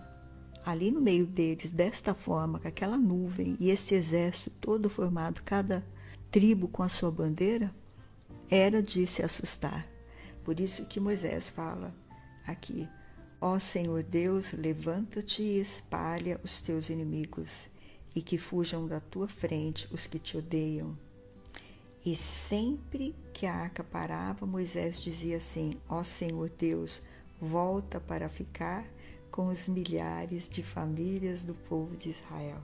ali 0.65 0.89
no 0.89 1.01
meio 1.01 1.25
deles, 1.25 1.69
desta 1.69 2.13
forma, 2.13 2.59
com 2.59 2.67
aquela 2.67 2.97
nuvem 2.97 3.55
e 3.59 3.69
este 3.69 3.93
exército 3.93 4.55
todo 4.59 4.89
formado, 4.89 5.41
cada 5.43 5.85
tribo 6.31 6.67
com 6.67 6.81
a 6.81 6.89
sua 6.89 7.11
bandeira, 7.11 7.73
era 8.49 8.81
de 8.81 9.05
se 9.05 9.21
assustar. 9.21 9.87
Por 10.43 10.59
isso 10.59 10.85
que 10.87 10.99
Moisés 10.99 11.49
fala 11.49 11.93
aqui: 12.45 12.87
Ó 13.45 13.59
Senhor 13.59 14.03
Deus, 14.03 14.53
levanta-te 14.53 15.41
e 15.43 15.59
espalha 15.59 16.39
os 16.45 16.61
teus 16.61 16.89
inimigos, 16.89 17.67
e 18.15 18.21
que 18.21 18.37
fujam 18.37 18.87
da 18.87 19.01
tua 19.01 19.27
frente 19.27 19.85
os 19.93 20.07
que 20.07 20.17
te 20.17 20.37
odeiam. 20.37 20.97
E 22.05 22.15
sempre 22.15 23.13
que 23.33 23.45
a 23.45 23.53
arca 23.53 23.83
parava, 23.83 24.45
Moisés 24.45 25.01
dizia 25.01 25.35
assim: 25.35 25.75
Ó 25.89 26.05
Senhor 26.05 26.49
Deus, 26.57 27.01
volta 27.41 27.99
para 27.99 28.29
ficar 28.29 28.87
com 29.29 29.49
os 29.49 29.67
milhares 29.67 30.47
de 30.47 30.63
famílias 30.63 31.43
do 31.43 31.53
povo 31.53 31.97
de 31.97 32.11
Israel. 32.11 32.63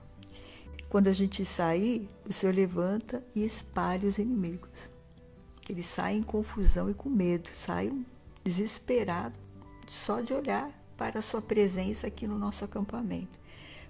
Quando 0.88 1.08
a 1.08 1.12
gente 1.12 1.44
sair, 1.44 2.08
o 2.26 2.32
Senhor 2.32 2.54
levanta 2.54 3.22
e 3.34 3.44
espalha 3.44 4.08
os 4.08 4.16
inimigos. 4.16 4.88
Eles 5.68 5.84
saem 5.84 6.20
em 6.20 6.22
confusão 6.22 6.88
e 6.88 6.94
com 6.94 7.10
medo, 7.10 7.50
saem 7.52 8.06
desesperados 8.42 9.49
só 9.90 10.20
de 10.20 10.32
olhar 10.32 10.70
para 10.96 11.18
a 11.18 11.22
sua 11.22 11.42
presença 11.42 12.06
aqui 12.06 12.24
no 12.24 12.38
nosso 12.38 12.64
acampamento. 12.64 13.36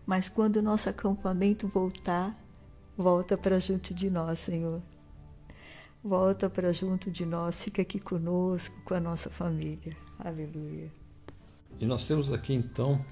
Mas 0.07 0.31
quando 0.31 0.57
o 0.57 0.63
nosso 0.63 0.89
acampamento 0.89 1.69
voltar, 1.69 2.35
volta 2.97 3.37
para 3.37 3.61
junto 3.61 3.93
de 3.93 4.09
nós, 4.09 4.39
Senhor. 4.39 4.81
Volta 6.03 6.49
para 6.49 6.73
junto 6.73 7.11
de 7.11 7.27
nós, 7.27 7.63
fica 7.63 7.83
aqui 7.83 8.01
conosco, 8.01 8.75
com 8.83 8.95
a 8.95 9.01
nossa 9.01 9.29
família. 9.29 9.95
Aleluia. 10.19 10.91
E 11.79 11.85
nós 11.85 12.07
temos 12.07 12.33
aqui 12.33 12.55
então 12.55 13.05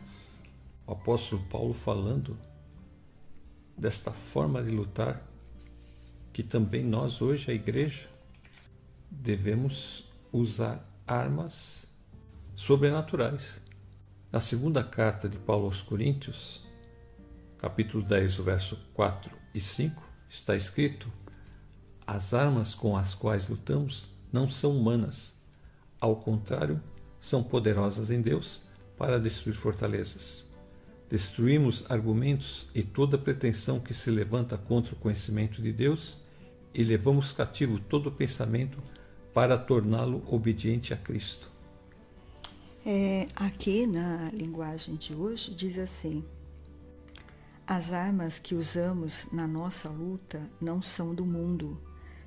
o 0.87 0.93
apóstolo 0.93 1.43
Paulo 1.51 1.75
falando 1.75 2.39
desta 3.77 4.13
forma 4.13 4.63
de 4.63 4.71
lutar 4.71 5.23
que 6.33 6.43
também 6.43 6.85
nós 6.85 7.21
hoje, 7.21 7.51
a 7.51 7.55
igreja, 7.55 8.09
devemos 9.11 10.09
usar 10.33 10.83
armas 11.07 11.88
sobrenaturais. 12.59 13.61
Na 14.33 14.41
segunda 14.41 14.83
carta 14.83 15.29
de 15.29 15.39
Paulo 15.39 15.67
aos 15.67 15.81
Coríntios, 15.81 16.67
capítulo 17.57 18.03
10, 18.03 18.41
o 18.41 18.43
verso 18.43 18.77
4 18.95 19.31
e 19.55 19.61
5, 19.61 20.03
está 20.29 20.57
escrito: 20.57 21.07
As 22.05 22.35
armas 22.35 22.75
com 22.75 22.97
as 22.97 23.15
quais 23.15 23.49
lutamos 23.49 24.09
não 24.33 24.49
são 24.49 24.77
humanas, 24.77 25.33
ao 26.01 26.17
contrário, 26.17 26.83
são 27.21 27.45
poderosas 27.45 28.11
em 28.11 28.21
Deus 28.21 28.63
para 28.97 29.21
destruir 29.21 29.55
fortalezas. 29.55 30.51
Destruímos 31.09 31.89
argumentos 31.89 32.67
e 32.75 32.83
toda 32.83 33.17
pretensão 33.17 33.79
que 33.79 33.95
se 33.95 34.11
levanta 34.11 34.59
contra 34.59 34.95
o 34.95 34.99
conhecimento 34.99 35.63
de 35.63 35.73
Deus 35.73 36.25
e 36.75 36.83
levamos 36.83 37.31
cativo 37.31 37.79
todo 37.79 38.11
pensamento 38.11 38.83
para 39.33 39.57
torná-lo 39.57 40.25
obediente 40.27 40.93
a 40.93 40.97
Cristo. 40.97 41.58
É, 42.91 43.29
aqui 43.37 43.87
na 43.87 44.31
linguagem 44.33 44.97
de 44.97 45.15
hoje 45.15 45.55
diz 45.55 45.77
assim: 45.77 46.25
as 47.67 47.93
armas 47.93 48.39
que 48.39 48.55
usamos 48.55 49.27
na 49.31 49.47
nossa 49.47 49.91
luta 49.91 50.41
não 50.59 50.81
são 50.81 51.15
do 51.15 51.27
mundo, 51.27 51.79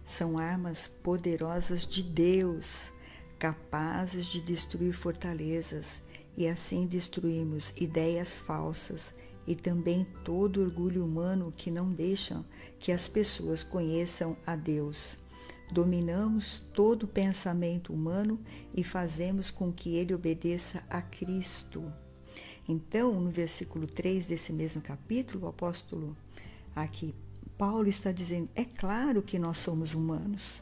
são 0.05 0.37
armas 0.37 0.85
poderosas 0.85 1.83
de 1.83 2.03
Deus 2.03 2.91
capazes 3.39 4.27
de 4.27 4.39
destruir 4.39 4.93
fortalezas, 4.93 5.99
e 6.37 6.47
assim 6.47 6.85
destruímos 6.85 7.73
ideias 7.75 8.37
falsas 8.37 9.15
e 9.47 9.55
também 9.55 10.05
todo 10.23 10.61
orgulho 10.61 11.03
humano 11.03 11.51
que 11.57 11.71
não 11.71 11.91
deixam 11.91 12.45
que 12.77 12.91
as 12.91 13.07
pessoas 13.07 13.63
conheçam 13.63 14.37
a 14.45 14.55
Deus. 14.55 15.17
Dominamos 15.71 16.61
todo 16.73 17.07
pensamento 17.07 17.93
humano 17.93 18.39
e 18.73 18.83
fazemos 18.83 19.49
com 19.49 19.71
que 19.71 19.95
ele 19.95 20.13
obedeça 20.13 20.83
a 20.89 21.01
Cristo. 21.01 21.91
Então, 22.67 23.19
no 23.19 23.31
versículo 23.31 23.87
3 23.87 24.27
desse 24.27 24.51
mesmo 24.51 24.81
capítulo, 24.81 25.45
o 25.45 25.49
apóstolo 25.49 26.15
aqui, 26.75 27.15
Paulo 27.57 27.87
está 27.87 28.11
dizendo: 28.11 28.49
é 28.55 28.65
claro 28.65 29.21
que 29.21 29.39
nós 29.39 29.57
somos 29.57 29.93
humanos 29.93 30.61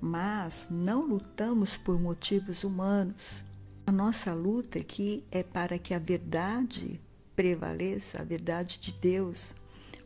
mas 0.00 0.66
não 0.70 1.06
lutamos 1.06 1.76
por 1.76 2.00
motivos 2.00 2.64
humanos. 2.64 3.44
A 3.86 3.92
nossa 3.92 4.32
luta 4.32 4.78
aqui 4.78 5.24
é 5.30 5.42
para 5.42 5.78
que 5.78 5.92
a 5.92 5.98
verdade 5.98 7.00
prevaleça, 7.36 8.20
a 8.20 8.24
verdade 8.24 8.78
de 8.78 8.92
Deus, 8.94 9.54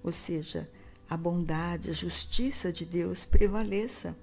ou 0.02 0.10
seja, 0.10 0.68
a 1.14 1.16
bondade, 1.16 1.90
a 1.90 1.92
justiça 1.92 2.72
de 2.72 2.84
Deus 2.84 3.24
prevaleça, 3.24 4.16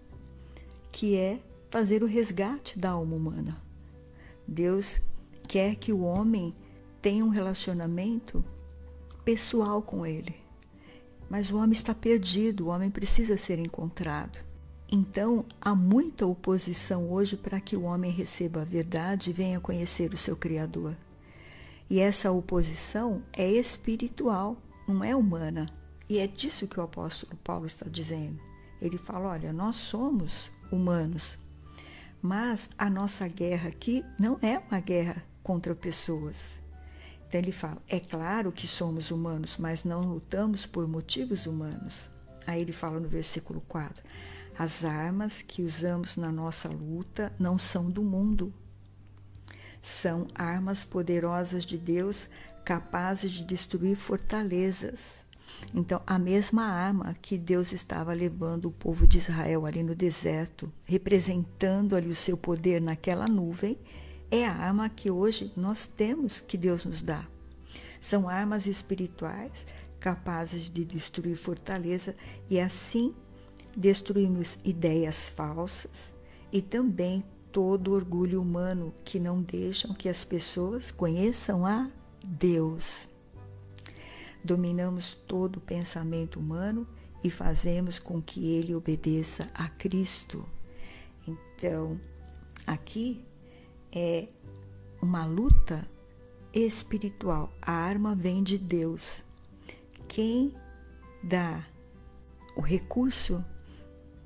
que 0.91 1.15
é 1.15 1.39
fazer 1.69 2.03
o 2.03 2.07
resgate 2.07 2.77
da 2.77 2.91
alma 2.91 3.15
humana. 3.15 3.61
Deus 4.45 5.01
quer 5.47 5.77
que 5.77 5.93
o 5.93 6.01
homem 6.01 6.53
tenha 7.01 7.23
um 7.23 7.29
relacionamento 7.29 8.43
pessoal 9.23 9.81
com 9.81 10.05
Ele. 10.05 10.35
Mas 11.29 11.49
o 11.49 11.57
homem 11.57 11.71
está 11.71 11.95
perdido, 11.95 12.65
o 12.65 12.69
homem 12.69 12.91
precisa 12.91 13.37
ser 13.37 13.57
encontrado. 13.57 14.39
Então, 14.91 15.45
há 15.61 15.73
muita 15.73 16.25
oposição 16.25 17.09
hoje 17.09 17.37
para 17.37 17.61
que 17.61 17.77
o 17.77 17.83
homem 17.83 18.11
receba 18.11 18.61
a 18.61 18.65
verdade 18.65 19.29
e 19.29 19.33
venha 19.33 19.61
conhecer 19.61 20.13
o 20.13 20.17
seu 20.17 20.35
Criador. 20.35 20.97
E 21.89 21.99
essa 21.99 22.31
oposição 22.31 23.23
é 23.31 23.49
espiritual, 23.49 24.57
não 24.85 25.01
é 25.01 25.15
humana. 25.15 25.80
E 26.11 26.19
é 26.19 26.27
disso 26.27 26.67
que 26.67 26.77
o 26.77 26.83
apóstolo 26.83 27.37
Paulo 27.37 27.65
está 27.65 27.89
dizendo. 27.89 28.37
Ele 28.81 28.97
fala: 28.97 29.29
olha, 29.29 29.53
nós 29.53 29.77
somos 29.77 30.51
humanos, 30.69 31.37
mas 32.21 32.69
a 32.77 32.89
nossa 32.89 33.29
guerra 33.29 33.69
aqui 33.69 34.03
não 34.19 34.37
é 34.41 34.59
uma 34.59 34.81
guerra 34.81 35.23
contra 35.41 35.73
pessoas. 35.73 36.59
Então 37.25 37.39
ele 37.39 37.53
fala: 37.53 37.81
é 37.87 37.97
claro 37.97 38.51
que 38.51 38.67
somos 38.67 39.09
humanos, 39.09 39.55
mas 39.55 39.85
não 39.85 40.01
lutamos 40.01 40.65
por 40.65 40.85
motivos 40.85 41.45
humanos. 41.45 42.09
Aí 42.45 42.59
ele 42.59 42.73
fala 42.73 42.99
no 42.99 43.07
versículo 43.07 43.61
4: 43.61 44.03
as 44.59 44.83
armas 44.83 45.41
que 45.41 45.63
usamos 45.63 46.17
na 46.17 46.29
nossa 46.29 46.67
luta 46.67 47.31
não 47.39 47.57
são 47.57 47.89
do 47.89 48.03
mundo. 48.03 48.53
São 49.81 50.27
armas 50.35 50.83
poderosas 50.83 51.63
de 51.63 51.77
Deus 51.77 52.27
capazes 52.65 53.31
de 53.31 53.45
destruir 53.45 53.95
fortalezas. 53.95 55.30
Então, 55.73 56.01
a 56.05 56.19
mesma 56.19 56.63
arma 56.63 57.15
que 57.21 57.37
Deus 57.37 57.71
estava 57.71 58.13
levando 58.13 58.65
o 58.65 58.71
povo 58.71 59.07
de 59.07 59.17
Israel 59.17 59.65
ali 59.65 59.83
no 59.83 59.95
deserto, 59.95 60.71
representando 60.83 61.95
ali 61.95 62.09
o 62.09 62.15
seu 62.15 62.35
poder 62.35 62.81
naquela 62.81 63.27
nuvem, 63.27 63.77
é 64.29 64.45
a 64.45 64.53
arma 64.53 64.89
que 64.89 65.11
hoje 65.11 65.51
nós 65.55 65.85
temos 65.85 66.39
que 66.39 66.57
Deus 66.57 66.85
nos 66.85 67.01
dá. 67.01 67.27
São 67.99 68.27
armas 68.27 68.65
espirituais 68.65 69.65
capazes 69.99 70.69
de 70.69 70.83
destruir 70.83 71.35
fortaleza 71.35 72.15
e 72.49 72.59
assim 72.59 73.13
destruímos 73.75 74.57
ideias 74.65 75.29
falsas 75.29 76.13
e 76.51 76.61
também 76.61 77.23
todo 77.51 77.93
orgulho 77.93 78.41
humano 78.41 78.93
que 79.03 79.19
não 79.19 79.41
deixam 79.41 79.93
que 79.93 80.09
as 80.09 80.23
pessoas 80.23 80.89
conheçam 80.89 81.65
a 81.65 81.89
Deus. 82.23 83.10
Dominamos 84.43 85.13
todo 85.13 85.57
o 85.57 85.61
pensamento 85.61 86.39
humano 86.39 86.87
e 87.23 87.29
fazemos 87.29 87.99
com 87.99 88.21
que 88.21 88.53
ele 88.53 88.73
obedeça 88.73 89.47
a 89.53 89.69
Cristo. 89.69 90.47
Então, 91.27 91.99
aqui 92.65 93.23
é 93.91 94.27
uma 95.01 95.25
luta 95.25 95.87
espiritual. 96.53 97.53
A 97.61 97.71
arma 97.71 98.15
vem 98.15 98.43
de 98.43 98.57
Deus. 98.57 99.23
Quem 100.07 100.53
dá 101.23 101.65
o 102.55 102.61
recurso 102.61 103.43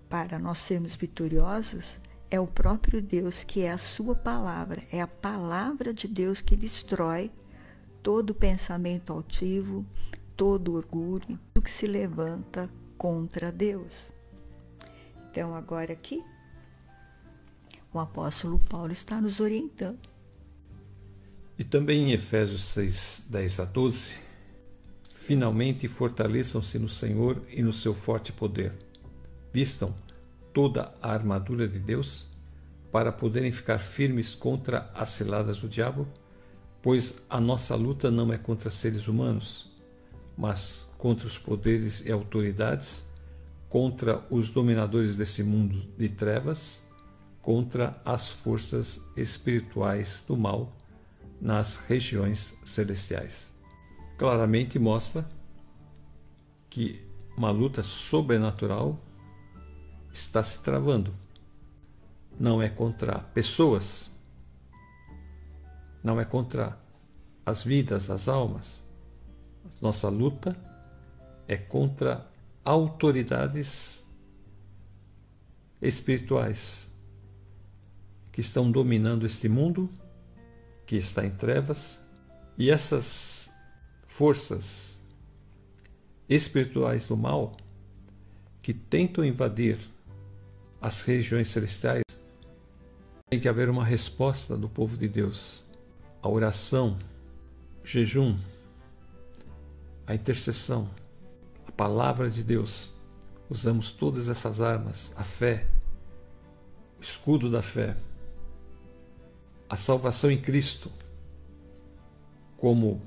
para 0.10 0.40
nós 0.40 0.60
sermos 0.60 0.96
vitoriosos 0.96 1.98
é 2.32 2.40
o 2.40 2.48
próprio 2.48 3.02
Deus, 3.02 3.44
que 3.44 3.62
é 3.62 3.72
a 3.72 3.78
Sua 3.78 4.16
palavra, 4.16 4.84
é 4.92 5.02
a 5.02 5.08
palavra 5.08 5.94
de 5.94 6.08
Deus 6.08 6.42
que 6.42 6.56
destrói 6.56 7.32
todo 8.06 8.36
pensamento 8.36 9.12
altivo, 9.12 9.84
todo 10.38 10.76
orgulho, 10.76 11.40
tudo 11.52 11.64
que 11.64 11.72
se 11.72 11.88
levanta 11.88 12.70
contra 13.00 13.52
Deus. 13.52 14.12
Então, 15.28 15.56
agora 15.56 15.94
aqui, 15.94 16.24
o 17.92 17.98
apóstolo 17.98 18.60
Paulo 18.60 18.94
está 18.94 19.20
nos 19.20 19.40
orientando. 19.40 20.08
E 21.58 21.64
também 21.64 22.10
em 22.10 22.12
Efésios 22.12 22.64
6, 22.66 23.24
10 23.28 23.60
a 23.62 23.66
12, 23.66 24.14
finalmente 25.16 25.88
fortaleçam-se 25.88 26.78
no 26.78 26.88
Senhor 26.88 27.42
e 27.50 27.64
no 27.64 27.74
seu 27.74 27.96
forte 27.96 28.32
poder. 28.32 28.72
Vistam 29.52 29.96
toda 30.54 30.94
a 31.02 31.12
armadura 31.12 31.68
de 31.68 31.80
Deus 31.80 32.30
para 32.92 33.12
poderem 33.12 33.52
ficar 33.52 33.80
firmes 33.80 34.36
contra 34.36 34.92
as 34.94 35.10
ciladas 35.10 35.58
do 35.58 35.68
diabo, 35.68 36.08
pois 36.86 37.16
a 37.32 37.42
nossa 37.42 37.74
luta 37.74 38.12
não 38.12 38.32
é 38.32 38.38
contra 38.38 38.70
seres 38.70 39.08
humanos, 39.08 39.72
mas 40.38 40.86
contra 41.00 41.26
os 41.26 41.36
poderes 41.36 42.06
e 42.06 42.12
autoridades, 42.12 43.08
contra 43.68 44.24
os 44.30 44.52
dominadores 44.52 45.16
desse 45.16 45.42
mundo 45.42 45.84
de 45.98 46.10
trevas, 46.10 46.84
contra 47.42 48.00
as 48.06 48.30
forças 48.30 49.02
espirituais 49.18 50.24
do 50.28 50.38
mal 50.38 50.78
nas 51.42 51.78
regiões 51.78 52.56
celestiais. 52.64 53.52
Claramente 54.16 54.78
mostra 54.78 55.28
que 56.70 57.02
uma 57.36 57.50
luta 57.50 57.82
sobrenatural 57.82 59.04
está 60.14 60.44
se 60.44 60.62
travando. 60.62 61.12
Não 62.40 62.62
é 62.62 62.70
contra 62.70 63.18
pessoas, 63.34 64.15
não 66.06 66.22
é 66.22 66.24
contra 66.24 66.78
as 67.44 67.64
vidas, 67.64 68.12
as 68.12 68.28
almas. 68.28 68.84
Nossa 69.82 70.08
luta 70.08 70.56
é 71.48 71.58
contra 71.58 72.30
autoridades 72.64 74.06
espirituais 75.82 76.88
que 78.32 78.40
estão 78.40 78.70
dominando 78.70 79.26
este 79.26 79.50
mundo, 79.50 79.90
que 80.86 80.96
está 80.96 81.26
em 81.26 81.32
trevas, 81.32 82.06
e 82.56 82.70
essas 82.70 83.50
forças 84.06 85.02
espirituais 86.30 87.08
do 87.08 87.18
mal 87.18 87.52
que 88.62 88.76
tentam 88.76 89.26
invadir 89.26 89.80
as 90.80 91.02
regiões 91.02 91.48
celestiais, 91.48 92.04
tem 93.28 93.40
que 93.40 93.50
haver 93.50 93.70
uma 93.70 93.84
resposta 93.84 94.56
do 94.56 94.70
povo 94.70 94.96
de 94.96 95.08
Deus. 95.08 95.65
A 96.26 96.28
oração, 96.28 96.98
o 97.84 97.86
jejum, 97.86 98.36
a 100.08 100.16
intercessão, 100.16 100.90
a 101.68 101.72
palavra 101.72 102.32
de 102.32 102.44
Deus. 102.44 102.96
Usamos 103.48 103.92
todas 103.92 104.28
essas 104.28 104.60
armas, 104.60 105.14
a 105.16 105.24
fé, 105.24 105.68
o 106.98 107.02
escudo 107.04 107.48
da 107.48 107.62
fé, 107.62 107.96
a 109.70 109.78
salvação 109.78 110.32
em 110.32 110.42
Cristo 110.42 110.92
como 112.58 113.04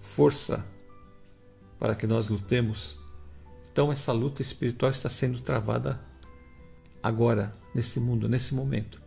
força 0.00 0.64
para 1.78 1.94
que 1.94 2.06
nós 2.06 2.28
lutemos. 2.28 2.98
Então, 3.70 3.92
essa 3.92 4.12
luta 4.12 4.40
espiritual 4.40 4.90
está 4.90 5.10
sendo 5.10 5.42
travada 5.42 6.00
agora, 7.02 7.52
nesse 7.74 8.00
mundo, 8.00 8.30
nesse 8.30 8.54
momento. 8.54 8.98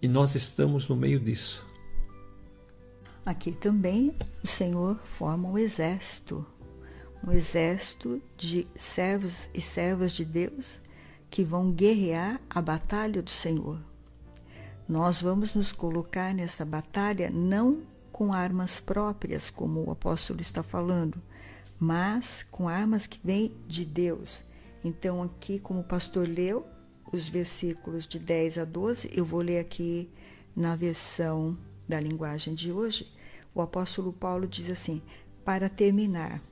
E 0.00 0.06
nós 0.06 0.36
estamos 0.36 0.88
no 0.88 0.94
meio 0.94 1.18
disso. 1.18 1.66
Aqui 3.26 3.50
também 3.50 4.14
o 4.40 4.46
Senhor 4.46 4.96
forma 5.04 5.48
um 5.48 5.58
exército, 5.58 6.46
um 7.26 7.32
exército 7.32 8.22
de 8.36 8.68
servos 8.76 9.48
e 9.52 9.60
servas 9.60 10.12
de 10.12 10.24
Deus 10.24 10.80
que 11.28 11.42
vão 11.42 11.72
guerrear 11.72 12.40
a 12.48 12.62
batalha 12.62 13.20
do 13.20 13.28
Senhor. 13.28 13.80
Nós 14.88 15.20
vamos 15.20 15.56
nos 15.56 15.72
colocar 15.72 16.32
nessa 16.32 16.64
batalha 16.64 17.28
não 17.28 17.82
com 18.12 18.32
armas 18.32 18.78
próprias, 18.78 19.50
como 19.50 19.82
o 19.82 19.90
apóstolo 19.90 20.40
está 20.40 20.62
falando, 20.62 21.20
mas 21.80 22.46
com 22.48 22.68
armas 22.68 23.08
que 23.08 23.18
vêm 23.24 23.52
de 23.66 23.84
Deus. 23.84 24.44
Então, 24.84 25.20
aqui, 25.20 25.58
como 25.58 25.80
o 25.80 25.84
pastor 25.84 26.28
leu, 26.28 26.64
os 27.12 27.28
versículos 27.28 28.06
de 28.06 28.20
10 28.20 28.58
a 28.58 28.64
12, 28.64 29.10
eu 29.12 29.24
vou 29.24 29.40
ler 29.40 29.58
aqui 29.58 30.08
na 30.54 30.76
versão 30.76 31.58
da 31.88 32.00
linguagem 32.00 32.54
de 32.54 32.70
hoje. 32.70 33.15
O 33.56 33.62
apóstolo 33.62 34.12
Paulo 34.12 34.46
diz 34.46 34.68
assim: 34.68 35.00
para 35.42 35.70
terminar, 35.70 36.42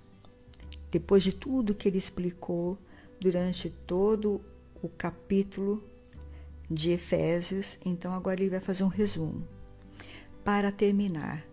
depois 0.90 1.22
de 1.22 1.32
tudo 1.32 1.74
que 1.74 1.86
ele 1.86 1.98
explicou 1.98 2.78
durante 3.20 3.68
todo 3.68 4.40
o 4.82 4.88
capítulo 4.88 5.84
de 6.70 6.92
Efésios, 6.92 7.76
então 7.84 8.14
agora 8.14 8.40
ele 8.40 8.48
vai 8.48 8.60
fazer 8.60 8.84
um 8.84 8.88
resumo. 8.88 9.46
Para 10.42 10.72
terminar, 10.72 11.46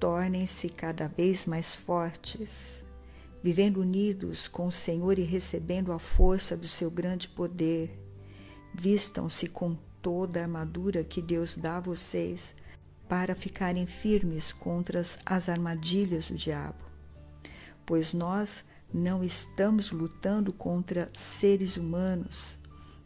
tornem-se 0.00 0.68
cada 0.68 1.06
vez 1.06 1.46
mais 1.46 1.76
fortes, 1.76 2.84
vivendo 3.40 3.80
unidos 3.80 4.48
com 4.48 4.66
o 4.66 4.72
Senhor 4.72 5.16
e 5.16 5.22
recebendo 5.22 5.92
a 5.92 5.98
força 5.98 6.56
do 6.56 6.66
seu 6.66 6.90
grande 6.90 7.28
poder 7.28 8.02
Vistam-se 8.74 9.48
com 9.48 9.76
toda 10.00 10.40
a 10.40 10.42
armadura 10.44 11.04
que 11.04 11.20
Deus 11.20 11.56
dá 11.56 11.76
a 11.76 11.80
vocês 11.80 12.54
para 13.12 13.34
ficarem 13.34 13.84
firmes 13.84 14.54
contra 14.54 15.02
as 15.26 15.48
armadilhas 15.50 16.30
do 16.30 16.34
diabo. 16.34 16.82
Pois 17.84 18.14
nós 18.14 18.64
não 18.90 19.22
estamos 19.22 19.90
lutando 19.90 20.50
contra 20.50 21.10
seres 21.12 21.76
humanos, 21.76 22.56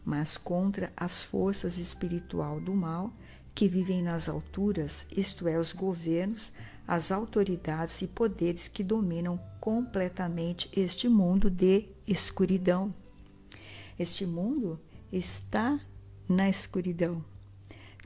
mas 0.05 0.37
contra 0.37 0.93
as 0.95 1.23
forças 1.23 1.77
espiritual 1.77 2.61
do 2.61 2.73
mal 2.73 3.11
que 3.53 3.67
vivem 3.67 4.01
nas 4.01 4.29
alturas, 4.29 5.05
isto 5.11 5.45
é, 5.45 5.59
os 5.59 5.73
governos, 5.73 6.53
as 6.87 7.11
autoridades 7.11 8.01
e 8.01 8.07
poderes 8.07 8.69
que 8.69 8.85
dominam 8.85 9.37
completamente 9.59 10.69
este 10.73 11.09
mundo 11.09 11.49
de 11.49 11.85
escuridão. 12.07 12.95
Este 13.99 14.25
mundo 14.25 14.79
está 15.11 15.77
na 16.29 16.47
escuridão. 16.47 17.25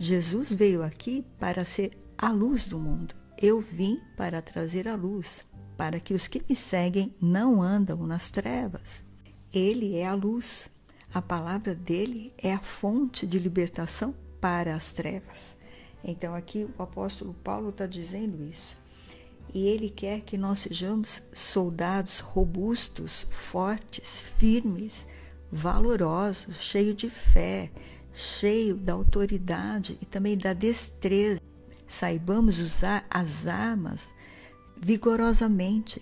Jesus 0.04 0.52
veio 0.52 0.82
aqui 0.82 1.24
para 1.40 1.64
ser 1.64 1.92
a 2.18 2.32
luz 2.32 2.68
do 2.68 2.80
mundo. 2.80 3.14
Eu 3.40 3.62
vim 3.62 4.02
para 4.18 4.42
trazer 4.42 4.88
a 4.88 4.96
luz, 4.96 5.46
para 5.78 6.00
que 6.00 6.16
os 6.16 6.28
que 6.28 6.44
me 6.50 6.56
seguem 6.56 7.14
não 7.22 7.62
andam 7.62 8.08
nas 8.08 8.28
trevas. 8.28 9.04
Ele 9.54 9.96
é 9.96 10.08
a 10.08 10.16
luz. 10.16 10.72
A 11.14 11.22
palavra 11.22 11.76
dele 11.76 12.34
é 12.36 12.52
a 12.52 12.60
fonte 12.60 13.28
de 13.28 13.38
libertação 13.38 14.16
para 14.40 14.76
as 14.76 14.92
trevas. 14.92 15.56
Então 16.04 16.34
aqui 16.34 16.68
o 16.80 16.82
apóstolo 16.82 17.36
Paulo 17.36 17.70
está 17.70 17.86
dizendo 17.86 18.44
isso. 18.44 18.76
E 19.54 19.68
ele 19.68 19.92
quer 19.92 20.22
que 20.22 20.36
nós 20.36 20.62
sejamos 20.62 21.22
soldados 21.32 22.18
robustos, 22.22 23.28
fortes, 23.30 24.20
firmes, 24.20 25.06
valorosos, 25.52 26.60
cheios 26.60 26.96
de 26.96 27.10
fé, 27.12 27.70
cheio 28.14 28.76
da 28.76 28.94
autoridade 28.94 29.98
e 30.02 30.06
também 30.06 30.38
da 30.38 30.54
destreza. 30.54 31.42
Saibamos 31.88 32.60
usar 32.60 33.06
as 33.10 33.48
armas 33.48 34.10
vigorosamente. 34.78 36.02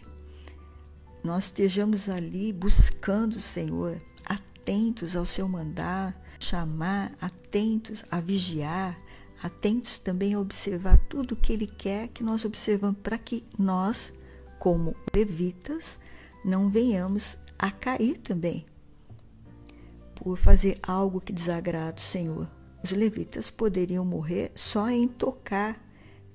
Nós 1.23 1.45
estejamos 1.45 2.07
ali 2.07 2.53
buscando 2.53 3.35
o 3.37 3.41
Senhor, 3.41 4.01
atentos 4.25 5.15
ao 5.15 5.25
seu 5.25 5.47
mandar, 5.47 6.15
chamar, 6.39 7.11
atentos 7.19 8.03
a 8.09 8.19
vigiar, 8.19 8.97
atentos 9.41 9.97
também 9.97 10.33
a 10.33 10.39
observar 10.39 10.97
tudo 11.09 11.33
o 11.33 11.35
que 11.35 11.53
ele 11.53 11.67
quer 11.67 12.07
que 12.09 12.23
nós 12.23 12.45
observamos 12.45 12.99
para 13.01 13.17
que 13.17 13.43
nós, 13.57 14.13
como 14.59 14.95
levitas, 15.13 15.99
não 16.45 16.69
venhamos 16.69 17.37
a 17.57 17.69
cair 17.69 18.17
também 18.19 18.68
por 20.19 20.37
fazer 20.37 20.77
algo 20.83 21.21
que 21.21 21.33
desagrada 21.33 21.97
o 21.97 22.01
Senhor. 22.01 22.47
Os 22.83 22.91
levitas 22.91 23.49
poderiam 23.49 24.05
morrer 24.05 24.51
só 24.55 24.89
em 24.89 25.07
tocar 25.07 25.79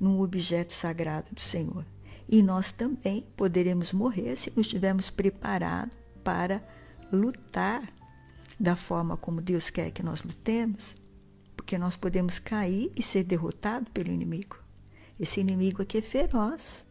num 0.00 0.20
objeto 0.20 0.72
sagrado 0.72 1.28
do 1.32 1.40
Senhor. 1.40 1.84
E 2.28 2.42
nós 2.42 2.72
também 2.72 3.26
poderemos 3.36 3.92
morrer 3.92 4.36
se 4.36 4.50
não 4.54 4.60
estivermos 4.60 5.10
preparados 5.10 5.94
para 6.22 6.62
lutar 7.12 7.92
da 8.58 8.74
forma 8.74 9.16
como 9.16 9.40
Deus 9.40 9.68
quer 9.68 9.90
que 9.90 10.02
nós 10.02 10.22
lutemos, 10.22 10.96
porque 11.56 11.76
nós 11.76 11.96
podemos 11.96 12.38
cair 12.38 12.90
e 12.96 13.02
ser 13.02 13.24
derrotados 13.24 13.88
pelo 13.92 14.10
inimigo. 14.10 14.56
Esse 15.18 15.40
inimigo 15.40 15.82
aqui 15.82 15.98
é 15.98 16.02
feroz. 16.02 16.86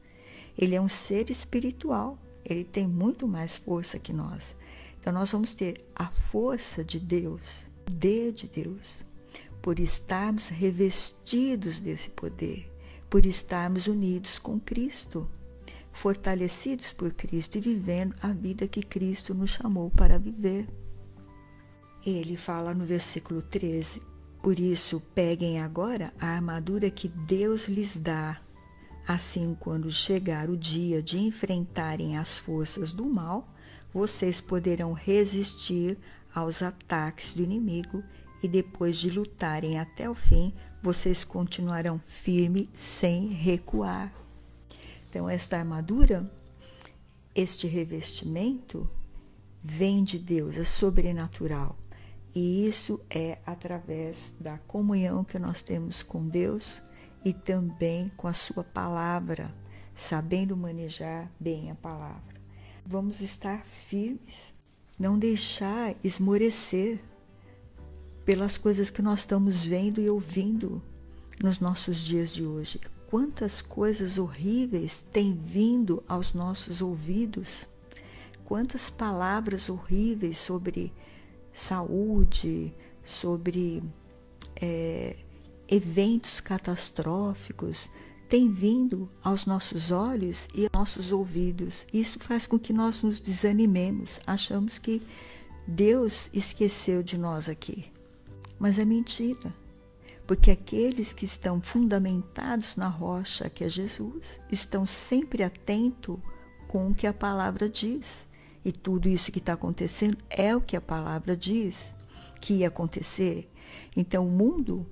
Ele 0.57 0.75
é 0.75 0.81
um 0.81 0.89
ser 0.89 1.29
espiritual. 1.29 2.17
Ele 2.45 2.63
tem 2.63 2.87
muito 2.87 3.27
mais 3.27 3.55
força 3.55 3.99
que 3.99 4.13
nós. 4.13 4.55
Então 5.03 5.11
nós 5.11 5.33
vamos 5.33 5.51
ter 5.51 5.85
a 5.93 6.09
força 6.09 6.81
de 6.81 6.97
Deus, 6.97 7.65
poder 7.83 8.31
de 8.31 8.47
Deus, 8.47 9.05
por 9.61 9.77
estarmos 9.77 10.47
revestidos 10.47 11.81
desse 11.81 12.09
poder, 12.09 12.71
por 13.09 13.25
estarmos 13.25 13.87
unidos 13.87 14.39
com 14.39 14.57
Cristo, 14.57 15.29
fortalecidos 15.91 16.93
por 16.93 17.11
Cristo 17.11 17.57
e 17.57 17.59
vivendo 17.59 18.15
a 18.21 18.29
vida 18.29 18.65
que 18.65 18.81
Cristo 18.81 19.33
nos 19.33 19.49
chamou 19.49 19.89
para 19.89 20.17
viver. 20.17 20.69
Ele 22.05 22.37
fala 22.37 22.73
no 22.73 22.85
versículo 22.85 23.41
13: 23.41 24.01
Por 24.41 24.57
isso, 24.57 25.01
peguem 25.13 25.59
agora 25.59 26.13
a 26.17 26.27
armadura 26.27 26.89
que 26.89 27.09
Deus 27.09 27.65
lhes 27.65 27.97
dá. 27.97 28.39
Assim, 29.05 29.53
quando 29.59 29.91
chegar 29.91 30.49
o 30.49 30.55
dia 30.55 31.03
de 31.03 31.19
enfrentarem 31.19 32.17
as 32.17 32.37
forças 32.37 32.93
do 32.93 33.03
mal, 33.03 33.53
vocês 33.93 34.41
poderão 34.41 34.93
resistir 34.93 35.97
aos 36.33 36.61
ataques 36.61 37.33
do 37.33 37.43
inimigo 37.43 38.03
e 38.41 38.47
depois 38.47 38.97
de 38.97 39.09
lutarem 39.09 39.79
até 39.79 40.09
o 40.09 40.15
fim, 40.15 40.53
vocês 40.81 41.23
continuarão 41.23 42.01
firmes 42.07 42.67
sem 42.73 43.27
recuar. 43.27 44.13
Então, 45.07 45.29
esta 45.29 45.57
armadura, 45.57 46.29
este 47.33 47.67
revestimento, 47.67 48.89
vem 49.63 50.03
de 50.03 50.19
Deus, 50.19 50.57
é 50.57 50.63
sobrenatural. 50.63 51.77
E 52.35 52.67
isso 52.67 52.99
é 53.09 53.37
através 53.45 54.35
da 54.41 54.57
comunhão 54.57 55.23
que 55.23 55.37
nós 55.37 55.61
temos 55.61 56.01
com 56.01 56.27
Deus 56.27 56.81
e 57.23 57.31
também 57.31 58.11
com 58.17 58.27
a 58.27 58.33
Sua 58.33 58.63
palavra, 58.63 59.53
sabendo 59.95 60.57
manejar 60.57 61.31
bem 61.39 61.69
a 61.69 61.75
palavra. 61.75 62.32
Vamos 62.85 63.21
estar 63.21 63.65
firmes, 63.65 64.53
não 64.99 65.17
deixar 65.17 65.95
esmorecer 66.03 66.99
pelas 68.25 68.57
coisas 68.57 68.89
que 68.89 69.01
nós 69.01 69.21
estamos 69.21 69.63
vendo 69.63 70.01
e 70.01 70.09
ouvindo 70.09 70.81
nos 71.41 71.59
nossos 71.59 71.97
dias 71.97 72.31
de 72.31 72.43
hoje. 72.43 72.79
Quantas 73.07 73.61
coisas 73.61 74.17
horríveis 74.17 75.05
têm 75.13 75.33
vindo 75.33 76.03
aos 76.07 76.33
nossos 76.33 76.81
ouvidos, 76.81 77.67
quantas 78.43 78.89
palavras 78.89 79.69
horríveis 79.69 80.37
sobre 80.37 80.91
saúde, 81.53 82.73
sobre 83.03 83.83
é, 84.55 85.15
eventos 85.67 86.41
catastróficos, 86.41 87.89
tem 88.27 88.51
vindo 88.51 89.09
aos 89.23 89.45
nossos 89.45 89.91
olhos 89.91 90.47
e 90.53 90.63
aos 90.63 90.71
nossos 90.73 91.11
ouvidos. 91.11 91.85
Isso 91.93 92.19
faz 92.19 92.45
com 92.45 92.57
que 92.57 92.73
nós 92.73 93.03
nos 93.03 93.19
desanimemos, 93.19 94.19
achamos 94.25 94.79
que 94.79 95.01
Deus 95.67 96.29
esqueceu 96.33 97.03
de 97.03 97.17
nós 97.17 97.47
aqui. 97.47 97.85
Mas 98.59 98.79
é 98.79 98.85
mentira, 98.85 99.53
porque 100.25 100.51
aqueles 100.51 101.13
que 101.13 101.25
estão 101.25 101.61
fundamentados 101.61 102.75
na 102.75 102.87
rocha, 102.87 103.49
que 103.49 103.63
é 103.63 103.69
Jesus, 103.69 104.39
estão 104.51 104.85
sempre 104.85 105.43
atentos 105.43 106.17
com 106.67 106.89
o 106.89 106.95
que 106.95 107.05
a 107.05 107.13
palavra 107.13 107.69
diz. 107.69 108.27
E 108.65 108.71
tudo 108.71 109.09
isso 109.09 109.31
que 109.31 109.39
está 109.39 109.53
acontecendo 109.53 110.17
é 110.29 110.55
o 110.55 110.61
que 110.61 110.75
a 110.75 110.81
palavra 110.81 111.35
diz 111.35 111.93
que 112.39 112.55
ia 112.55 112.67
acontecer. 112.67 113.49
Então 113.95 114.27
o 114.27 114.31
mundo 114.31 114.85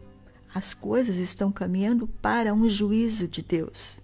as 0.54 0.74
coisas 0.74 1.18
estão 1.18 1.52
caminhando 1.52 2.08
para 2.08 2.54
um 2.54 2.68
juízo 2.68 3.28
de 3.28 3.42
Deus, 3.42 4.00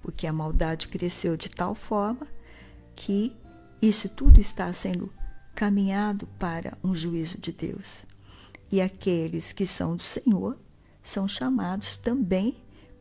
porque 0.00 0.26
a 0.26 0.32
maldade 0.32 0.88
cresceu 0.88 1.36
de 1.36 1.48
tal 1.48 1.74
forma 1.74 2.26
que 2.96 3.34
isso 3.80 4.08
tudo 4.08 4.40
está 4.40 4.72
sendo 4.72 5.12
caminhado 5.54 6.26
para 6.38 6.76
um 6.82 6.94
juízo 6.94 7.38
de 7.38 7.52
Deus. 7.52 8.04
E 8.70 8.80
aqueles 8.80 9.52
que 9.52 9.66
são 9.66 9.96
do 9.96 10.02
Senhor 10.02 10.58
são 11.02 11.28
chamados 11.28 11.96
também 11.96 12.56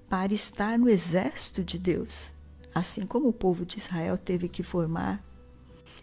para 0.10 0.34
estar 0.34 0.78
no 0.78 0.90
exército 0.90 1.64
de 1.64 1.80
Deus. 1.80 2.32
Assim 2.74 3.06
como 3.06 3.30
o 3.30 3.34
povo 3.34 3.66
de 3.66 3.80
Israel 3.80 4.18
teve 4.18 4.48
que 4.50 4.64
formar 4.64 5.24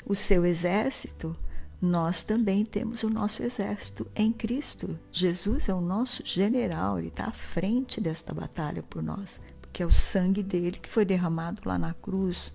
o 0.06 0.14
seu 0.14 0.44
exército, 0.44 1.36
nós 1.80 2.22
também 2.22 2.64
temos 2.64 3.04
o 3.04 3.10
nosso 3.10 3.42
exército 3.42 4.06
em 4.14 4.32
Cristo. 4.32 4.98
Jesus 5.12 5.68
é 5.68 5.74
o 5.74 5.80
nosso 5.80 6.26
general, 6.26 6.98
ele 6.98 7.08
está 7.08 7.26
à 7.26 7.32
frente 7.32 8.00
desta 8.00 8.34
batalha 8.34 8.82
por 8.82 9.02
nós, 9.02 9.40
porque 9.60 9.82
é 9.82 9.86
o 9.86 9.90
sangue 9.90 10.42
dele 10.42 10.78
que 10.78 10.88
foi 10.88 11.04
derramado 11.04 11.62
lá 11.64 11.78
na 11.78 11.94
cruz 11.94 12.52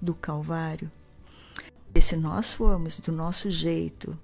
do 0.00 0.14
Calvário. 0.14 0.90
E 1.94 2.02
se 2.02 2.16
nós 2.16 2.52
formos 2.52 2.98
do 2.98 3.12
nosso 3.12 3.48
jeito 3.48 4.18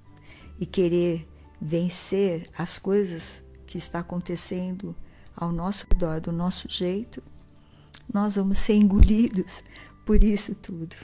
e 0.58 0.66
querer 0.66 1.28
vencer 1.60 2.50
as 2.58 2.76
coisas 2.78 3.44
que 3.66 3.78
está 3.78 4.00
acontecendo 4.00 4.96
ao 5.36 5.52
nosso 5.52 5.86
redor 5.88 6.20
do 6.20 6.32
nosso 6.32 6.68
jeito, 6.68 7.22
nós 8.12 8.34
vamos 8.34 8.58
ser 8.58 8.74
engolidos 8.74 9.62
por 10.04 10.24
isso 10.24 10.56
tudo. 10.56 10.96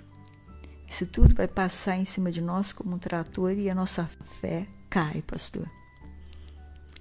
Isso 0.86 1.06
tudo 1.06 1.34
vai 1.34 1.48
passar 1.48 1.96
em 1.96 2.04
cima 2.04 2.30
de 2.30 2.40
nós 2.40 2.72
como 2.72 2.94
um 2.94 2.98
trator 2.98 3.52
e 3.52 3.68
a 3.68 3.74
nossa 3.74 4.06
fé 4.40 4.66
cai, 4.88 5.20
pastor. 5.22 5.68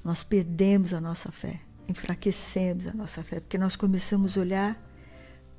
Nós 0.04 0.24
perdemos 0.24 0.94
a 0.94 1.00
nossa 1.00 1.32
fé, 1.32 1.62
enfraquecemos 1.88 2.88
a 2.88 2.94
nossa 2.94 3.24
fé, 3.24 3.40
porque 3.40 3.58
nós 3.58 3.76
começamos 3.76 4.38
a 4.38 4.42
olhar 4.42 4.82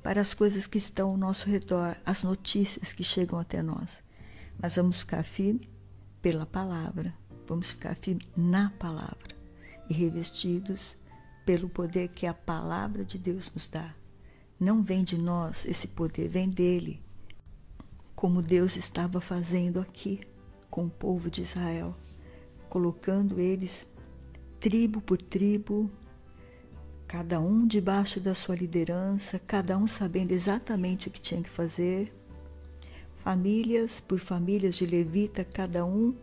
para 0.03 0.21
as 0.21 0.33
coisas 0.33 0.67
que 0.67 0.77
estão 0.77 1.09
ao 1.09 1.17
nosso 1.17 1.49
redor, 1.49 1.95
as 2.05 2.23
notícias 2.23 2.93
que 2.93 3.03
chegam 3.03 3.39
até 3.39 3.61
nós. 3.61 4.03
Mas 4.59 4.75
vamos 4.75 4.99
ficar 5.01 5.23
firmes 5.23 5.67
pela 6.21 6.45
palavra, 6.45 7.13
vamos 7.47 7.71
ficar 7.71 7.95
firmes 7.95 8.27
na 8.35 8.69
palavra 8.71 9.35
e 9.89 9.93
revestidos 9.93 10.95
pelo 11.45 11.69
poder 11.69 12.09
que 12.09 12.25
a 12.25 12.33
palavra 12.33 13.03
de 13.03 13.17
Deus 13.17 13.49
nos 13.53 13.67
dá. 13.67 13.93
Não 14.59 14.83
vem 14.83 15.03
de 15.03 15.17
nós 15.17 15.65
esse 15.65 15.87
poder, 15.87 16.27
vem 16.27 16.49
dele 16.49 17.01
como 18.17 18.41
Deus 18.41 18.75
estava 18.75 19.21
fazendo 19.21 19.79
aqui 19.79 20.21
com 20.71 20.87
o 20.87 20.89
povo 20.89 21.29
de 21.29 21.43
Israel, 21.43 21.93
colocando 22.67 23.39
eles 23.39 23.85
tribo 24.59 24.99
por 24.99 25.21
tribo, 25.21 25.91
cada 27.07 27.39
um 27.39 27.67
debaixo 27.67 28.19
da 28.19 28.33
sua 28.33 28.55
liderança, 28.55 29.37
cada 29.37 29.77
um 29.77 29.85
sabendo 29.85 30.31
exatamente 30.31 31.07
o 31.07 31.11
que 31.11 31.21
tinha 31.21 31.43
que 31.43 31.49
fazer, 31.49 32.11
famílias 33.17 33.99
por 33.99 34.17
famílias 34.17 34.77
de 34.77 34.87
levita, 34.87 35.45
cada 35.45 35.85
um 35.85 36.15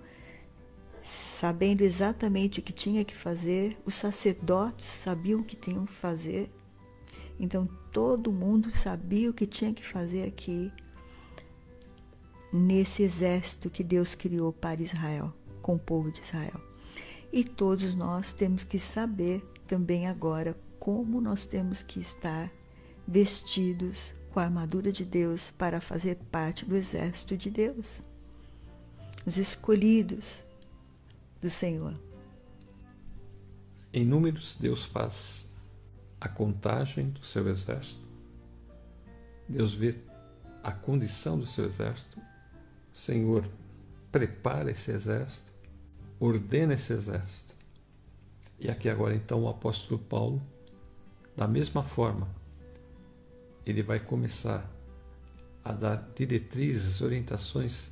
sabendo 1.01 1.83
exatamente 1.83 2.59
o 2.59 2.63
que 2.63 2.73
tinha 2.73 3.05
que 3.05 3.15
fazer, 3.15 3.79
os 3.87 3.95
sacerdotes 3.95 4.85
sabiam 4.85 5.43
o 5.43 5.45
que 5.45 5.55
tinham 5.55 5.87
que 5.87 5.93
fazer, 5.93 6.51
então 7.39 7.69
todo 7.93 8.33
mundo 8.33 8.77
sabia 8.77 9.31
o 9.31 9.33
que 9.33 9.47
tinha 9.47 9.73
que 9.73 9.87
fazer 9.87 10.27
aqui 10.27 10.73
nesse 12.55 13.03
exército 13.03 13.69
que 13.69 13.83
Deus 13.83 14.15
criou 14.15 14.53
para 14.53 14.81
Israel, 14.81 15.35
com 15.61 15.75
o 15.75 15.79
povo 15.79 16.13
de 16.13 16.21
Israel. 16.21 16.61
E 17.33 17.43
todos 17.43 17.97
nós 17.97 18.33
temos 18.33 18.63
que 18.63 18.79
saber 18.79 19.45
também 19.67 20.07
agora 20.07 20.57
como 20.79 21.21
nós 21.21 21.45
temos 21.45 21.83
que 21.83 21.99
estar 21.99 22.49
vestidos 23.09 24.15
com 24.31 24.39
a 24.39 24.45
armadura 24.45 24.93
de 24.93 25.05
Deus 25.05 25.51
para 25.51 25.81
fazer 25.81 26.15
parte 26.31 26.65
do 26.65 26.77
exército 26.77 27.37
de 27.37 27.51
Deus. 27.51 28.01
Os 29.27 29.37
escolhidos 29.37 30.45
do 31.41 31.51
Senhor. 31.51 31.95
Em 33.93 34.05
números, 34.05 34.57
Deus 34.61 34.85
faz 34.85 35.49
a 36.21 36.29
contagem 36.29 37.11
do 37.11 37.25
seu 37.25 37.49
exército. 37.49 38.05
Deus 39.49 39.75
vê 39.75 39.99
a 40.63 40.71
condição 40.71 41.37
do 41.37 41.47
seu 41.47 41.65
exército 41.67 42.21
Senhor, 42.95 43.45
prepara 44.13 44.71
esse 44.71 44.93
exército, 44.93 45.53
ordena 46.21 46.75
esse 46.75 46.93
exército. 46.93 47.53
E 48.61 48.71
aqui 48.71 48.89
agora 48.89 49.17
então 49.17 49.43
o 49.43 49.49
apóstolo 49.49 49.99
Paulo, 49.99 50.41
da 51.37 51.49
mesma 51.49 51.83
forma, 51.83 52.29
ele 53.67 53.83
vai 53.83 53.99
começar 53.99 54.71
a 55.65 55.73
dar 55.73 56.09
diretrizes, 56.15 57.01
orientações 57.01 57.91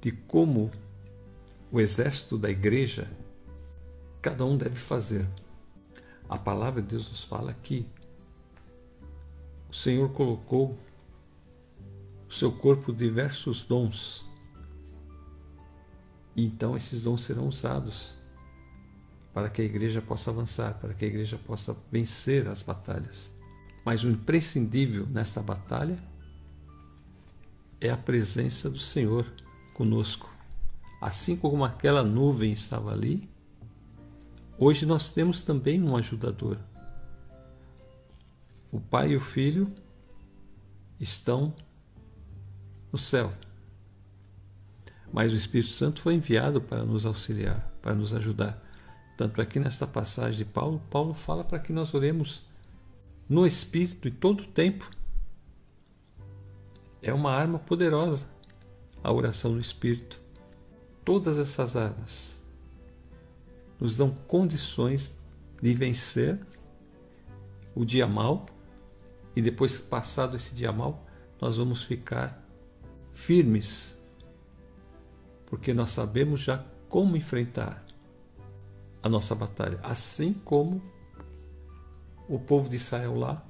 de 0.00 0.10
como 0.10 0.70
o 1.70 1.78
exército 1.78 2.38
da 2.38 2.48
igreja 2.48 3.10
cada 4.22 4.46
um 4.46 4.56
deve 4.56 4.76
fazer. 4.76 5.28
A 6.26 6.38
palavra 6.38 6.80
de 6.80 6.88
Deus 6.88 7.10
nos 7.10 7.22
fala 7.22 7.52
que 7.52 7.86
o 9.68 9.74
Senhor 9.74 10.08
colocou 10.12 10.78
o 12.28 12.32
seu 12.32 12.50
corpo 12.52 12.92
diversos 12.92 13.62
dons. 13.62 14.26
E 16.34 16.44
então 16.44 16.76
esses 16.76 17.02
dons 17.02 17.22
serão 17.22 17.48
usados 17.48 18.14
para 19.32 19.50
que 19.50 19.62
a 19.62 19.64
igreja 19.64 20.00
possa 20.00 20.30
avançar, 20.30 20.74
para 20.80 20.94
que 20.94 21.04
a 21.04 21.08
igreja 21.08 21.38
possa 21.38 21.76
vencer 21.90 22.48
as 22.48 22.62
batalhas. 22.62 23.30
Mas 23.84 24.02
o 24.02 24.08
imprescindível 24.08 25.06
nesta 25.06 25.42
batalha 25.42 25.98
é 27.80 27.90
a 27.90 27.96
presença 27.96 28.68
do 28.70 28.78
Senhor 28.78 29.30
conosco. 29.74 30.34
Assim 31.00 31.36
como 31.36 31.64
aquela 31.64 32.02
nuvem 32.02 32.52
estava 32.52 32.92
ali, 32.92 33.28
hoje 34.58 34.86
nós 34.86 35.10
temos 35.10 35.42
também 35.42 35.82
um 35.82 35.96
ajudador. 35.96 36.58
O 38.72 38.80
Pai 38.80 39.10
e 39.10 39.16
o 39.16 39.20
Filho 39.20 39.70
estão 40.98 41.54
céu. 42.98 43.32
Mas 45.12 45.32
o 45.32 45.36
Espírito 45.36 45.72
Santo 45.72 46.00
foi 46.00 46.14
enviado 46.14 46.60
para 46.60 46.84
nos 46.84 47.06
auxiliar, 47.06 47.72
para 47.80 47.94
nos 47.94 48.12
ajudar. 48.12 48.62
Tanto 49.16 49.40
aqui 49.40 49.58
nesta 49.58 49.86
passagem 49.86 50.38
de 50.38 50.44
Paulo, 50.44 50.82
Paulo 50.90 51.14
fala 51.14 51.42
para 51.42 51.58
que 51.58 51.72
nós 51.72 51.94
oremos 51.94 52.44
no 53.28 53.46
Espírito 53.46 54.08
em 54.08 54.12
todo 54.12 54.42
o 54.42 54.46
tempo. 54.46 54.90
É 57.00 57.12
uma 57.12 57.32
arma 57.32 57.58
poderosa 57.58 58.26
a 59.02 59.12
oração 59.12 59.52
no 59.52 59.60
Espírito. 59.60 60.20
Todas 61.04 61.38
essas 61.38 61.76
armas 61.76 62.42
nos 63.78 63.96
dão 63.96 64.10
condições 64.10 65.16
de 65.62 65.72
vencer 65.72 66.40
o 67.74 67.84
dia 67.84 68.06
mal 68.06 68.46
e 69.34 69.42
depois 69.42 69.78
passado 69.78 70.36
esse 70.36 70.54
dia 70.54 70.72
mal, 70.72 71.06
nós 71.40 71.58
vamos 71.58 71.84
ficar 71.84 72.45
firmes, 73.16 73.98
porque 75.46 75.72
nós 75.72 75.90
sabemos 75.90 76.40
já 76.40 76.62
como 76.86 77.16
enfrentar 77.16 77.82
a 79.02 79.08
nossa 79.08 79.34
batalha, 79.34 79.80
assim 79.82 80.34
como 80.34 80.82
o 82.28 82.38
povo 82.38 82.68
de 82.68 82.76
Israel 82.76 83.16
lá 83.16 83.42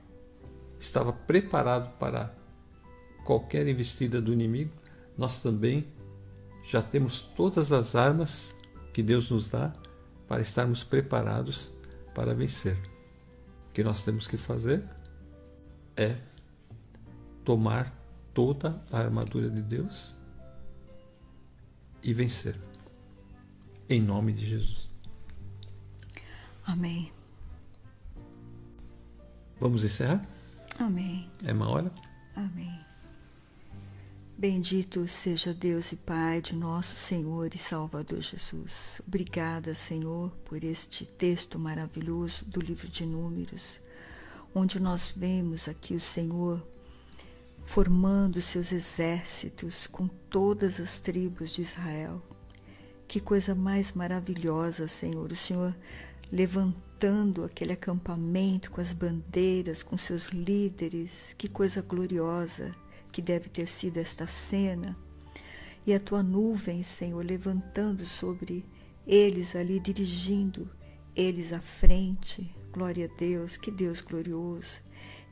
estava 0.78 1.12
preparado 1.12 1.90
para 1.98 2.32
qualquer 3.24 3.66
investida 3.66 4.22
do 4.22 4.32
inimigo, 4.32 4.70
nós 5.18 5.42
também 5.42 5.92
já 6.62 6.80
temos 6.80 7.20
todas 7.20 7.72
as 7.72 7.96
armas 7.96 8.54
que 8.92 9.02
Deus 9.02 9.30
nos 9.30 9.50
dá 9.50 9.72
para 10.28 10.42
estarmos 10.42 10.84
preparados 10.84 11.72
para 12.14 12.34
vencer. 12.34 12.78
O 13.68 13.72
que 13.72 13.82
nós 13.82 14.04
temos 14.04 14.28
que 14.28 14.36
fazer 14.36 14.84
é 15.96 16.16
tomar 17.44 18.05
toda 18.36 18.78
a 18.92 18.98
armadura 18.98 19.48
de 19.48 19.62
Deus 19.62 20.14
e 22.02 22.12
vencer. 22.12 22.54
Em 23.88 23.98
nome 23.98 24.30
de 24.30 24.44
Jesus. 24.44 24.90
Amém. 26.66 27.10
Vamos 29.58 29.84
encerrar? 29.84 30.22
Amém. 30.78 31.30
É 31.46 31.52
uma 31.54 31.70
hora? 31.70 31.90
Amém. 32.34 32.78
Bendito 34.36 35.08
seja 35.08 35.54
Deus 35.54 35.92
e 35.92 35.96
Pai 35.96 36.42
de 36.42 36.54
nosso 36.54 36.94
Senhor 36.94 37.54
e 37.54 37.58
Salvador 37.58 38.20
Jesus. 38.20 39.00
Obrigada, 39.08 39.74
Senhor, 39.74 40.30
por 40.44 40.62
este 40.62 41.06
texto 41.06 41.58
maravilhoso 41.58 42.44
do 42.44 42.60
livro 42.60 42.86
de 42.86 43.06
Números, 43.06 43.80
onde 44.54 44.78
nós 44.78 45.10
vemos 45.16 45.68
aqui 45.68 45.94
o 45.94 46.00
Senhor 46.00 46.62
formando 47.66 48.40
seus 48.40 48.70
exércitos 48.72 49.86
com 49.86 50.06
todas 50.06 50.80
as 50.80 50.98
tribos 50.98 51.50
de 51.50 51.62
Israel. 51.62 52.22
Que 53.08 53.20
coisa 53.20 53.54
mais 53.54 53.92
maravilhosa, 53.92 54.88
Senhor, 54.88 55.30
o 55.30 55.36
Senhor 55.36 55.76
levantando 56.32 57.44
aquele 57.44 57.72
acampamento 57.72 58.70
com 58.70 58.80
as 58.80 58.92
bandeiras, 58.92 59.82
com 59.82 59.98
seus 59.98 60.28
líderes, 60.28 61.34
que 61.36 61.48
coisa 61.48 61.82
gloriosa 61.82 62.72
que 63.12 63.20
deve 63.20 63.48
ter 63.48 63.68
sido 63.68 63.98
esta 63.98 64.26
cena. 64.26 64.96
E 65.84 65.92
a 65.92 66.00
tua 66.00 66.22
nuvem, 66.22 66.82
Senhor, 66.82 67.24
levantando 67.24 68.06
sobre 68.06 68.64
eles 69.06 69.54
ali, 69.54 69.78
dirigindo 69.78 70.70
eles 71.14 71.52
à 71.52 71.60
frente. 71.60 72.52
Glória 72.72 73.10
a 73.12 73.18
Deus, 73.18 73.56
que 73.56 73.70
Deus 73.70 74.00
glorioso. 74.00 74.80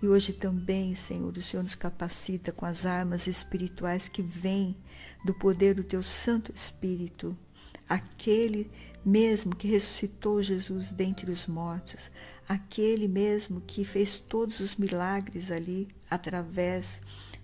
E 0.03 0.09
hoje 0.09 0.33
também, 0.33 0.95
Senhor, 0.95 1.37
o 1.37 1.43
Senhor 1.43 1.63
nos 1.63 1.75
capacita 1.75 2.53
com 2.53 2.67
as 2.67 2.85
armas 2.85 3.27
espirituais 3.27 4.09
que 4.09 4.23
vêm 4.23 4.77
do 5.25 5.33
poder 5.33 5.75
do 5.75 5.83
Teu 5.83 6.03
Santo 6.03 6.53
Espírito, 6.55 7.37
aquele 7.89 8.71
mesmo 9.05 9.55
que 9.55 9.69
ressuscitou 9.69 10.43
Jesus 10.43 10.93
dentre 10.93 11.31
os 11.31 11.47
mortos, 11.47 12.11
aquele 12.49 13.09
mesmo 13.09 13.61
que 13.61 13.85
fez 13.85 14.19
todos 14.19 14.61
os 14.61 14.77
milagres 14.77 15.51
ali 15.51 15.89
através 16.11 17.01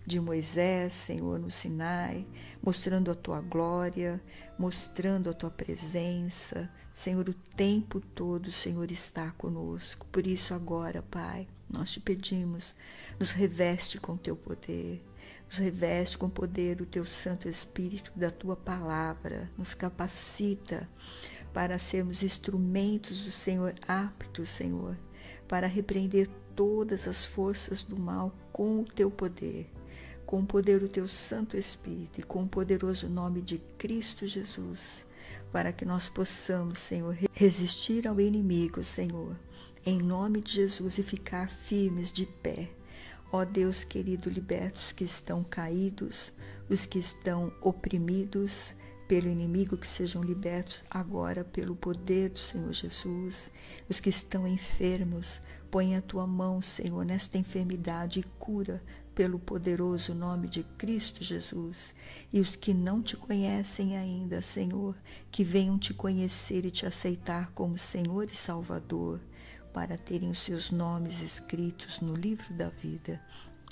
de 0.07 0.18
Moisés, 0.18 0.94
Senhor, 0.94 1.38
no 1.38 1.51
Sinai, 1.51 2.26
mostrando 2.62 3.11
a 3.11 3.14
tua 3.14 3.40
glória, 3.40 4.20
mostrando 4.59 5.30
a 5.30 5.32
tua 5.32 5.51
presença. 5.51 6.70
Senhor, 6.94 7.28
o 7.28 7.34
tempo 7.57 8.01
todo 8.01 8.51
Senhor 8.51 8.90
está 8.90 9.30
conosco. 9.32 10.07
Por 10.11 10.26
isso, 10.26 10.53
agora, 10.53 11.03
Pai, 11.03 11.46
nós 11.72 11.90
te 11.90 12.00
pedimos, 12.00 12.74
nos 13.18 13.30
reveste 13.30 13.98
com 13.98 14.16
teu 14.16 14.34
poder, 14.34 15.02
nos 15.46 15.58
reveste 15.58 16.18
com 16.18 16.26
o 16.26 16.30
poder 16.30 16.76
do 16.76 16.86
teu 16.86 17.04
Santo 17.04 17.48
Espírito, 17.48 18.12
da 18.16 18.30
tua 18.30 18.56
palavra, 18.56 19.50
nos 19.56 19.74
capacita 19.74 20.88
para 21.52 21.78
sermos 21.78 22.22
instrumentos 22.22 23.24
do 23.24 23.30
Senhor, 23.30 23.74
aptos, 23.86 24.48
Senhor, 24.48 24.96
para 25.48 25.66
repreender 25.66 26.28
todas 26.54 27.08
as 27.08 27.24
forças 27.24 27.82
do 27.82 27.98
mal 27.98 28.34
com 28.52 28.80
o 28.80 28.84
teu 28.84 29.10
poder, 29.10 29.70
com 30.26 30.40
o 30.40 30.46
poder 30.46 30.80
do 30.80 30.88
teu 30.88 31.08
Santo 31.08 31.56
Espírito 31.56 32.20
e 32.20 32.22
com 32.22 32.44
o 32.44 32.48
poderoso 32.48 33.08
nome 33.08 33.40
de 33.40 33.58
Cristo 33.78 34.26
Jesus, 34.26 35.04
para 35.52 35.72
que 35.72 35.84
nós 35.84 36.08
possamos, 36.08 36.80
Senhor, 36.80 37.16
resistir 37.32 38.06
ao 38.06 38.20
inimigo, 38.20 38.84
Senhor 38.84 39.36
em 39.84 39.98
nome 39.98 40.40
de 40.42 40.52
Jesus 40.52 40.98
e 40.98 41.02
ficar 41.02 41.48
firmes 41.48 42.12
de 42.12 42.26
pé. 42.26 42.68
Ó 43.32 43.44
Deus 43.44 43.84
querido, 43.84 44.28
liberta 44.28 44.78
os 44.78 44.92
que 44.92 45.04
estão 45.04 45.42
caídos, 45.44 46.32
os 46.68 46.84
que 46.84 46.98
estão 46.98 47.52
oprimidos 47.60 48.74
pelo 49.08 49.28
inimigo, 49.28 49.76
que 49.76 49.86
sejam 49.86 50.22
libertos 50.22 50.82
agora 50.90 51.44
pelo 51.44 51.74
poder 51.74 52.30
do 52.30 52.38
Senhor 52.38 52.72
Jesus. 52.72 53.50
Os 53.88 53.98
que 54.00 54.10
estão 54.10 54.46
enfermos, 54.46 55.40
põe 55.70 55.96
a 55.96 56.02
tua 56.02 56.26
mão, 56.26 56.60
Senhor, 56.60 57.04
nesta 57.04 57.38
enfermidade 57.38 58.20
e 58.20 58.24
cura 58.38 58.82
pelo 59.20 59.38
poderoso 59.38 60.14
nome 60.14 60.48
de 60.48 60.62
Cristo 60.62 61.22
Jesus. 61.22 61.92
E 62.32 62.40
os 62.40 62.56
que 62.56 62.72
não 62.72 63.02
te 63.02 63.18
conhecem 63.18 63.94
ainda, 63.94 64.40
Senhor, 64.40 64.96
que 65.30 65.44
venham 65.44 65.78
te 65.78 65.92
conhecer 65.92 66.64
e 66.64 66.70
te 66.70 66.86
aceitar 66.86 67.52
como 67.52 67.76
Senhor 67.76 68.30
e 68.32 68.34
Salvador, 68.34 69.20
para 69.74 69.98
terem 69.98 70.30
os 70.30 70.38
seus 70.38 70.70
nomes 70.70 71.20
escritos 71.20 72.00
no 72.00 72.14
livro 72.14 72.54
da 72.54 72.70
vida. 72.70 73.20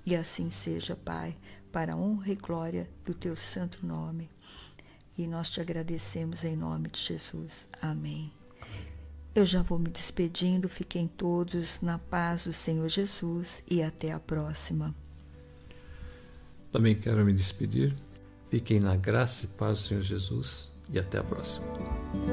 E 0.04 0.14
assim 0.14 0.50
seja, 0.50 0.94
Pai, 0.94 1.34
para 1.72 1.94
a 1.94 1.96
honra 1.96 2.30
e 2.30 2.36
glória 2.36 2.90
do 3.02 3.14
teu 3.14 3.34
santo 3.34 3.86
nome. 3.86 4.28
E 5.16 5.26
nós 5.26 5.48
te 5.48 5.62
agradecemos 5.62 6.44
em 6.44 6.56
nome 6.56 6.90
de 6.90 7.00
Jesus. 7.00 7.66
Amém. 7.80 8.30
Eu 9.34 9.46
já 9.46 9.62
vou 9.62 9.78
me 9.78 9.88
despedindo, 9.88 10.68
fiquem 10.68 11.08
todos 11.08 11.80
na 11.80 11.98
paz 11.98 12.44
do 12.44 12.52
Senhor 12.52 12.90
Jesus 12.90 13.62
e 13.66 13.82
até 13.82 14.12
a 14.12 14.20
próxima. 14.20 14.94
Também 16.72 16.94
quero 16.94 17.24
me 17.24 17.32
despedir. 17.32 17.94
Fiquem 18.50 18.80
na 18.80 18.96
graça 18.96 19.44
e 19.44 19.48
paz 19.48 19.78
do 19.78 19.84
Senhor 19.88 20.02
Jesus 20.02 20.72
e 20.90 20.98
até 20.98 21.18
a 21.18 21.22
próxima. 21.24 21.66